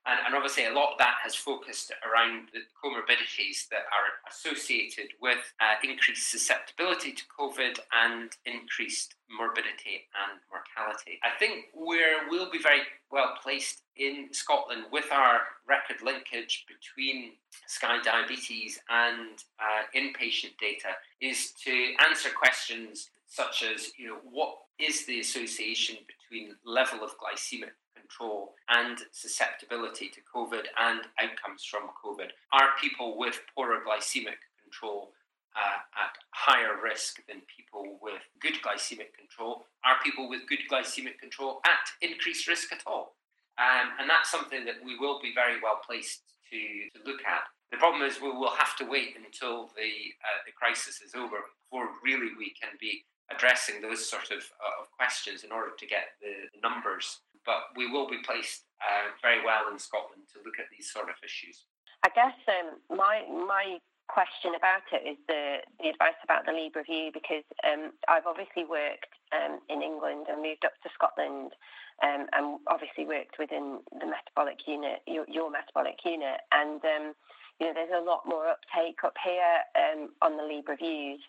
And, 0.07 0.19
and, 0.27 0.35
obviously, 0.35 0.65
a 0.65 0.73
lot 0.73 0.93
of 0.93 0.99
that 0.99 1.17
has 1.23 1.35
focused 1.35 1.93
around 2.09 2.49
the 2.55 2.61
comorbidities 2.83 3.69
that 3.69 3.85
are 3.93 4.31
associated 4.31 5.09
with 5.21 5.39
uh, 5.61 5.75
increased 5.85 6.31
susceptibility 6.31 7.13
to 7.13 7.23
COVID 7.39 7.79
and 7.93 8.31
increased 8.47 9.17
morbidity 9.31 10.09
and 10.17 10.41
mortality. 10.51 11.21
I 11.23 11.39
think 11.39 11.67
where 11.75 12.29
we'll 12.31 12.51
be 12.51 12.63
very 12.63 12.81
well 13.13 13.35
placed 13.43 13.83
in 13.97 14.29
Scotland 14.33 14.85
with 14.91 15.13
our 15.13 15.41
record 15.69 16.03
linkage 16.03 16.65
between 16.67 17.33
SCI-Diabetes 17.67 18.81
and 18.89 19.39
uh, 19.61 19.85
inpatient 19.95 20.57
data 20.59 20.97
is 21.21 21.53
to 21.65 21.93
answer 22.09 22.31
questions 22.31 23.11
such 23.27 23.63
as, 23.63 23.93
you 23.97 24.09
know, 24.09 24.19
what 24.25 24.57
is 24.79 25.07
the 25.07 25.21
association 25.21 25.97
between 26.31 26.57
level 26.65 27.03
of 27.03 27.11
glycemic 27.19 27.75
control 27.97 28.55
and 28.69 28.99
susceptibility 29.13 30.09
to 30.09 30.21
COVID 30.35 30.65
and 30.79 31.01
outcomes 31.21 31.65
from 31.65 31.91
COVID? 32.05 32.31
Are 32.53 32.71
people 32.81 33.19
with 33.19 33.41
poorer 33.55 33.81
glycemic 33.87 34.39
control 34.63 35.13
uh, 35.57 35.83
at 35.99 36.15
higher 36.31 36.81
risk 36.83 37.21
than 37.27 37.43
people 37.55 37.99
with 38.01 38.23
good 38.41 38.55
glycemic 38.63 39.13
control? 39.19 39.65
Are 39.85 39.97
people 40.05 40.29
with 40.29 40.47
good 40.49 40.61
glycemic 40.71 41.19
control 41.19 41.61
at 41.67 42.09
increased 42.09 42.47
risk 42.47 42.73
at 42.73 42.83
all? 42.87 43.17
Um, 43.59 43.91
and 43.99 44.09
that's 44.09 44.31
something 44.31 44.65
that 44.65 44.77
we 44.85 44.97
will 44.97 45.21
be 45.21 45.33
very 45.35 45.61
well 45.63 45.81
placed 45.85 46.23
to, 46.51 46.59
to 46.99 47.11
look 47.11 47.21
at. 47.27 47.43
The 47.71 47.77
problem 47.77 48.03
is 48.03 48.21
we 48.21 48.31
will 48.31 48.55
have 48.57 48.77
to 48.79 48.85
wait 48.85 49.15
until 49.15 49.71
the 49.77 49.91
uh, 50.27 50.41
the 50.47 50.51
crisis 50.51 51.01
is 51.01 51.15
over 51.15 51.39
before 51.63 51.87
really 52.03 52.35
we 52.37 52.51
can 52.61 52.75
be 52.81 53.05
addressing 53.31 53.81
those 53.81 54.09
sort 54.09 54.31
of, 54.31 54.43
uh, 54.61 54.83
of 54.83 54.91
questions 54.93 55.45
in 55.45 55.53
order 55.53 55.71
to 55.79 55.87
get 55.87 56.19
the 56.21 56.49
numbers 56.63 57.21
but 57.47 57.73
we 57.77 57.91
will 57.91 58.09
be 58.09 58.21
placed 58.25 58.65
uh, 58.81 59.13
very 59.23 59.45
well 59.45 59.69
in 59.73 59.79
Scotland 59.79 60.25
to 60.33 60.41
look 60.45 60.59
at 60.59 60.69
these 60.71 60.91
sort 60.91 61.09
of 61.09 61.17
issues. 61.25 61.65
I 62.05 62.09
guess 62.15 62.37
um, 62.49 62.81
my 62.97 63.25
my 63.29 63.79
question 64.09 64.59
about 64.59 64.83
it 64.91 65.07
is 65.07 65.19
the, 65.29 65.63
the 65.79 65.87
advice 65.87 66.19
about 66.25 66.43
the 66.43 66.51
Libre 66.51 66.83
View 66.83 67.15
because 67.15 67.47
um, 67.63 67.95
I've 68.09 68.27
obviously 68.27 68.67
worked 68.67 69.15
um, 69.31 69.63
in 69.71 69.83
England 69.83 70.27
and 70.27 70.43
moved 70.43 70.67
up 70.67 70.75
to 70.83 70.91
Scotland 70.91 71.55
um, 72.03 72.27
and 72.35 72.59
obviously 72.67 73.07
worked 73.07 73.39
within 73.39 73.79
the 73.95 74.11
metabolic 74.11 74.67
unit, 74.67 75.07
your, 75.07 75.23
your 75.31 75.47
metabolic 75.47 76.03
unit, 76.03 76.43
and 76.51 76.83
um, 76.83 77.15
you 77.61 77.67
know 77.67 77.75
there's 77.75 77.95
a 77.95 78.05
lot 78.05 78.25
more 78.27 78.49
uptake 78.49 79.05
up 79.05 79.15
here 79.23 79.63
um, 79.77 80.11
on 80.23 80.37
the 80.37 80.43
Libre 80.43 80.77
Views. 80.77 81.21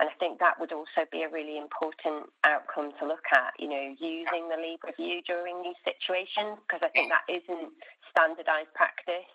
And 0.00 0.08
I 0.08 0.16
think 0.16 0.40
that 0.40 0.56
would 0.56 0.72
also 0.72 1.04
be 1.12 1.24
a 1.24 1.28
really 1.28 1.58
important 1.60 2.32
outcome 2.40 2.96
to 2.96 3.04
look 3.04 3.28
at, 3.36 3.52
you 3.60 3.68
know, 3.68 3.92
using 4.00 4.48
the 4.48 4.56
Libre 4.56 4.96
View 4.96 5.20
during 5.28 5.60
these 5.60 5.76
situations, 5.84 6.56
because 6.64 6.80
I 6.80 6.88
think 6.88 7.12
that 7.12 7.28
isn't 7.28 7.68
standardized 8.08 8.72
practice. 8.72 9.28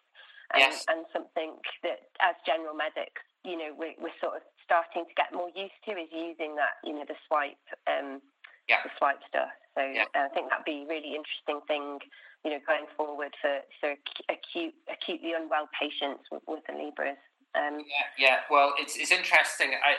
And, 0.54 0.66
yes. 0.66 0.86
and 0.90 1.06
something 1.14 1.62
that, 1.86 2.10
as 2.18 2.34
general 2.50 2.74
medics, 2.74 3.22
you 3.46 3.58
know, 3.58 3.78
we're, 3.78 3.94
we're 4.02 4.18
sort 4.18 4.42
of 4.42 4.44
starting 4.66 5.06
to 5.06 5.14
get 5.14 5.34
more 5.34 5.54
used 5.54 5.78
to 5.86 5.94
is 5.94 6.10
using 6.10 6.58
that, 6.58 6.82
you 6.82 6.98
know, 6.98 7.06
the 7.06 7.18
swipe, 7.30 7.62
um, 7.86 8.22
yeah. 8.68 8.84
the 8.84 8.92
swipe 8.98 9.22
stuff. 9.28 9.50
So 9.78 9.84
yeah. 9.84 10.06
I 10.16 10.30
think 10.34 10.50
that'd 10.50 10.66
be 10.66 10.84
a 10.84 10.88
really 10.88 11.16
interesting 11.16 11.60
thing, 11.68 12.00
you 12.44 12.52
know, 12.52 12.60
going 12.66 12.88
forward 12.96 13.36
for, 13.42 13.60
for 13.82 13.96
acute, 14.30 14.74
acutely 14.92 15.34
unwell 15.34 15.68
patients 15.80 16.26
with, 16.32 16.44
with 16.48 16.64
the 16.68 16.74
Libres. 16.74 17.20
Um, 17.56 17.80
yeah, 17.88 18.08
yeah. 18.18 18.38
Well, 18.52 18.74
it's 18.78 18.98
it's 18.98 19.12
interesting. 19.12 19.72
I 19.80 19.96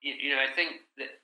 you, 0.00 0.14
you 0.14 0.30
know, 0.34 0.40
I 0.40 0.52
think 0.54 0.80
that 0.96 1.20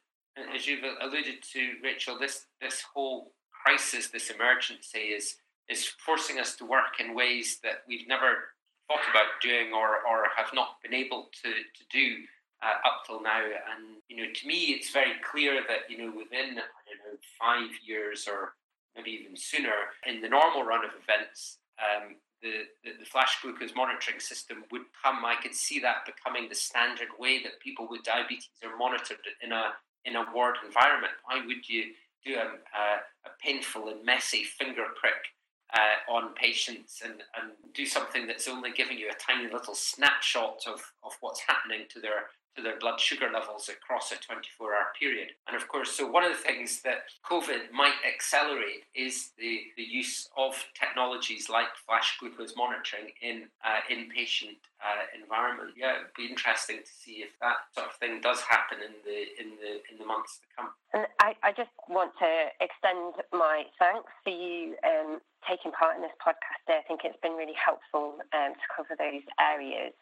as 0.55 0.67
you've 0.67 0.85
alluded 1.01 1.43
to, 1.53 1.61
Rachel, 1.83 2.19
this 2.19 2.47
this 2.61 2.83
whole 2.95 3.33
crisis, 3.51 4.09
this 4.09 4.31
emergency, 4.31 4.99
is 5.17 5.37
is 5.69 5.87
forcing 5.87 6.39
us 6.39 6.57
to 6.57 6.67
work 6.67 7.01
in 7.01 7.15
ways 7.15 7.59
that 7.63 7.83
we've 7.89 8.07
never 8.07 8.53
thought 8.89 9.05
about 9.11 9.41
doing 9.41 9.73
or 9.73 10.05
or 10.09 10.27
have 10.37 10.53
not 10.53 10.77
been 10.83 10.95
able 10.95 11.31
to 11.43 11.51
to 11.51 11.85
do 11.91 12.17
uh, 12.63 12.87
up 12.87 13.05
till 13.07 13.23
now. 13.23 13.43
And 13.43 13.99
you 14.09 14.17
know, 14.17 14.33
to 14.33 14.47
me, 14.47 14.73
it's 14.73 14.91
very 14.91 15.15
clear 15.23 15.61
that 15.69 15.91
you 15.91 15.99
know 15.99 16.13
within 16.17 16.59
I 16.59 16.81
don't 16.87 17.03
know 17.05 17.19
five 17.39 17.71
years 17.85 18.29
or 18.31 18.55
maybe 18.97 19.11
even 19.11 19.37
sooner 19.37 19.93
in 20.07 20.21
the 20.21 20.29
normal 20.29 20.65
run 20.65 20.85
of 20.85 20.91
events, 21.03 21.59
um, 21.81 22.17
the, 22.43 22.69
the, 22.85 22.99
the, 22.99 23.07
flash 23.07 23.41
glucose 23.41 23.75
monitoring 23.75 24.21
system 24.21 24.65
would 24.71 24.83
come, 25.03 25.25
I 25.25 25.37
could 25.41 25.55
see 25.55 25.79
that 25.81 26.05
becoming 26.05 26.49
the 26.49 26.55
standard 26.55 27.09
way 27.19 27.43
that 27.43 27.61
people 27.61 27.87
with 27.89 28.03
diabetes 28.03 28.51
are 28.63 28.77
monitored 28.77 29.25
in 29.43 29.53
a 29.53 29.73
in 30.05 30.17
a 30.17 30.27
ward 30.35 30.57
environment. 30.67 31.13
Why 31.25 31.45
would 31.47 31.69
you 31.69 31.93
do 32.25 32.35
a, 32.35 32.43
a, 32.43 32.85
a 33.27 33.31
painful 33.41 33.89
and 33.89 34.05
messy 34.05 34.43
finger 34.43 34.85
prick 35.01 35.31
uh, 35.75 36.13
on 36.13 36.35
patients 36.35 37.03
and, 37.05 37.23
and 37.41 37.53
do 37.73 37.87
something 37.87 38.27
that's 38.27 38.49
only 38.49 38.73
giving 38.73 38.99
you 38.99 39.09
a 39.11 39.15
tiny 39.15 39.51
little 39.51 39.75
snapshot 39.75 40.65
of, 40.67 40.93
of 41.05 41.13
what's 41.21 41.41
happening 41.47 41.87
to 41.89 42.01
their 42.01 42.27
to 42.57 42.63
their 42.63 42.79
blood 42.79 43.01
sugar 43.01 43.31
levels 43.33 43.69
across 43.69 44.13
a 44.13 44.17
24 44.17 44.75
hour 44.75 44.87
period. 44.99 45.29
And 45.47 45.57
of 45.57 45.69
course, 45.69 45.93
so 45.93 46.11
one 46.11 46.25
of 46.25 46.33
the 46.33 46.39
things 46.39 46.83
that 46.83 47.05
COVID 47.29 47.73
might 47.73 47.99
accelerate 48.07 48.85
is 48.95 49.31
the, 49.39 49.61
the 49.77 49.83
use 49.83 50.29
of 50.37 50.55
technologies 50.79 51.49
like 51.49 51.69
flash 51.87 52.17
glucose 52.19 52.55
monitoring 52.57 53.13
in 53.21 53.49
uh, 53.65 53.81
inpatient 53.91 54.61
uh, 54.83 55.07
environment. 55.15 55.71
Yeah, 55.77 55.97
it'd 55.97 56.15
be 56.17 56.27
interesting 56.27 56.79
to 56.79 56.93
see 56.93 57.23
if 57.23 57.31
that 57.41 57.71
sort 57.75 57.89
of 57.89 57.95
thing 57.97 58.21
does 58.21 58.41
happen 58.41 58.79
in 58.83 58.95
the 59.05 59.19
in 59.41 59.57
the 59.57 59.81
in 59.91 59.99
the 59.99 60.05
months 60.05 60.41
to 60.43 60.47
come. 60.57 60.71
And 60.93 61.07
I, 61.21 61.35
I 61.43 61.53
just 61.53 61.71
want 61.89 62.13
to 62.19 62.31
extend 62.61 63.23
my 63.33 63.65
thanks 63.79 64.11
for 64.25 64.31
you 64.31 64.77
um, 64.85 65.21
taking 65.49 65.73
part 65.73 65.97
in 65.97 66.03
this 66.03 66.15
podcast. 66.21 66.67
I 66.69 66.83
think 66.87 67.03
it's 67.05 67.19
been 67.23 67.39
really 67.39 67.57
helpful 67.57 68.19
um, 68.35 68.53
to 68.53 68.67
cover 68.75 68.95
those 68.99 69.25
areas. 69.41 69.95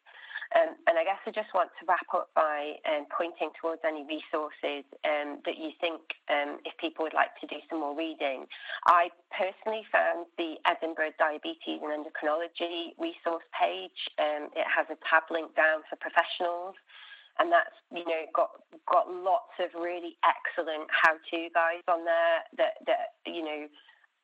Um, 0.51 0.75
and 0.91 0.99
I 0.99 1.05
guess 1.07 1.23
I 1.27 1.31
just 1.31 1.55
want 1.55 1.71
to 1.79 1.87
wrap 1.87 2.11
up 2.11 2.31
by 2.35 2.75
um, 2.91 3.07
pointing 3.15 3.55
towards 3.61 3.83
any 3.87 4.03
resources 4.03 4.83
um, 5.07 5.39
that 5.47 5.59
you 5.59 5.71
think 5.79 6.03
um, 6.27 6.59
if 6.67 6.75
people 6.83 7.07
would 7.07 7.15
like 7.15 7.39
to 7.39 7.47
do 7.47 7.63
some 7.71 7.81
more 7.81 7.95
reading. 7.95 8.51
I 8.87 9.15
personally 9.31 9.87
found 9.95 10.27
the 10.39 10.59
Edinburgh 10.67 11.15
Diabetes 11.23 11.79
and 11.79 11.95
Endocrinology 11.95 12.99
resource 12.99 13.47
page. 13.55 14.11
Um, 14.19 14.51
it 14.59 14.67
has 14.67 14.91
a 14.91 14.99
tab 15.07 15.31
link 15.31 15.55
down 15.55 15.87
for 15.87 15.95
professionals 16.03 16.75
and 17.39 17.51
that's 17.51 17.77
you 17.95 18.05
know 18.05 18.27
got 18.35 18.51
got 18.91 19.07
lots 19.09 19.55
of 19.63 19.71
really 19.79 20.19
excellent 20.27 20.91
how-to 20.91 21.49
guides 21.55 21.87
on 21.89 22.05
there 22.05 22.43
that 22.59 22.75
that 22.87 23.17
you 23.25 23.45
know 23.45 23.67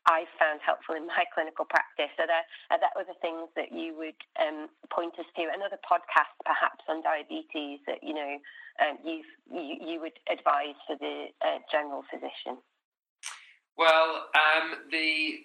I've 0.07 0.31
found 0.38 0.62
helpful 0.62 0.95
in 0.95 1.07
my 1.07 1.27
clinical 1.35 1.66
practice. 1.66 2.14
Are 2.19 2.31
there, 2.31 2.47
are 2.71 2.79
there 2.79 2.95
other 2.95 3.14
things 3.19 3.51
that 3.59 3.75
you 3.75 3.95
would 3.99 4.19
um, 4.38 4.71
point 4.90 5.19
us 5.19 5.27
to? 5.35 5.42
Another 5.51 5.79
podcast, 5.83 6.31
perhaps, 6.47 6.87
on 6.88 7.03
diabetes 7.03 7.83
that 7.90 7.99
you 8.03 8.14
know 8.14 8.38
um, 8.79 8.99
you 9.03 9.23
you 9.51 9.99
would 10.01 10.19
advise 10.31 10.79
for 10.87 10.97
the 10.99 11.35
uh, 11.42 11.59
general 11.71 12.03
physician? 12.11 12.62
Well, 13.77 14.31
um, 14.33 14.88
the, 14.90 15.42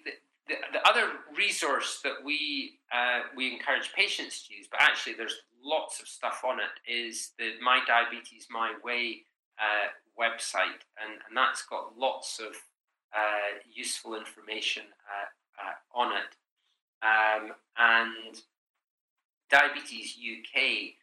the, 0.48 0.54
the 0.72 0.88
other 0.88 1.10
resource 1.36 2.00
that 2.04 2.24
we 2.24 2.78
uh, 2.94 3.28
we 3.36 3.52
encourage 3.52 3.92
patients 3.92 4.46
to 4.46 4.54
use, 4.54 4.68
but 4.70 4.80
actually 4.80 5.14
there's 5.14 5.42
lots 5.62 6.00
of 6.00 6.08
stuff 6.08 6.42
on 6.46 6.58
it, 6.58 6.74
is 6.90 7.32
the 7.38 7.52
My 7.62 7.80
Diabetes 7.86 8.46
My 8.50 8.74
Way 8.82 9.26
uh, 9.58 9.90
website, 10.18 10.86
and, 11.02 11.20
and 11.28 11.36
that's 11.36 11.62
got 11.66 11.96
lots 11.96 12.38
of 12.38 12.54
uh, 13.14 13.58
useful 13.70 14.14
information 14.14 14.84
uh, 15.06 15.62
uh, 15.62 16.00
on 16.00 16.12
it. 16.12 16.36
Um, 17.02 17.52
and 17.76 18.40
Diabetes 19.50 20.16
UK 20.16 20.94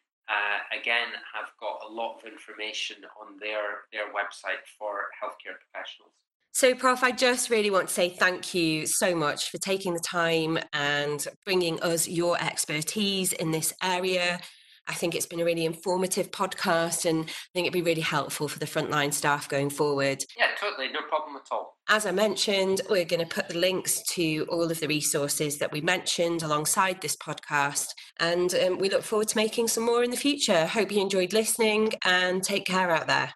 again 0.76 1.08
have 1.34 1.50
got 1.60 1.80
a 1.88 1.92
lot 1.92 2.18
of 2.18 2.24
information 2.24 2.96
on 3.20 3.36
their 3.40 3.82
their 3.92 4.06
website 4.12 4.62
for 4.78 5.10
healthcare 5.22 5.58
professionals. 5.58 6.12
So, 6.52 6.74
Prof, 6.74 7.04
I 7.04 7.12
just 7.12 7.48
really 7.48 7.70
want 7.70 7.88
to 7.88 7.94
say 7.94 8.08
thank 8.08 8.54
you 8.54 8.86
so 8.86 9.14
much 9.14 9.50
for 9.50 9.58
taking 9.58 9.94
the 9.94 10.00
time 10.00 10.58
and 10.72 11.24
bringing 11.44 11.80
us 11.80 12.08
your 12.08 12.42
expertise 12.42 13.32
in 13.32 13.52
this 13.52 13.72
area. 13.82 14.40
I 14.90 14.94
think 14.94 15.14
it's 15.14 15.26
been 15.26 15.38
a 15.38 15.44
really 15.44 15.64
informative 15.64 16.32
podcast 16.32 17.08
and 17.08 17.20
I 17.20 17.32
think 17.54 17.66
it'd 17.66 17.72
be 17.72 17.80
really 17.80 18.00
helpful 18.00 18.48
for 18.48 18.58
the 18.58 18.66
frontline 18.66 19.14
staff 19.14 19.48
going 19.48 19.70
forward. 19.70 20.24
Yeah, 20.36 20.48
totally. 20.58 20.88
No 20.88 21.02
problem 21.08 21.36
at 21.36 21.46
all. 21.52 21.76
As 21.88 22.06
I 22.06 22.10
mentioned, 22.10 22.80
we're 22.90 23.04
going 23.04 23.26
to 23.26 23.34
put 23.34 23.48
the 23.48 23.58
links 23.58 24.02
to 24.14 24.46
all 24.48 24.68
of 24.68 24.80
the 24.80 24.88
resources 24.88 25.58
that 25.58 25.70
we 25.70 25.80
mentioned 25.80 26.42
alongside 26.42 27.00
this 27.00 27.16
podcast. 27.16 27.86
And 28.18 28.52
um, 28.56 28.78
we 28.78 28.90
look 28.90 29.02
forward 29.02 29.28
to 29.28 29.36
making 29.36 29.68
some 29.68 29.84
more 29.84 30.02
in 30.02 30.10
the 30.10 30.16
future. 30.16 30.66
Hope 30.66 30.90
you 30.90 31.00
enjoyed 31.00 31.32
listening 31.32 31.92
and 32.04 32.42
take 32.42 32.66
care 32.66 32.90
out 32.90 33.06
there. 33.06 33.32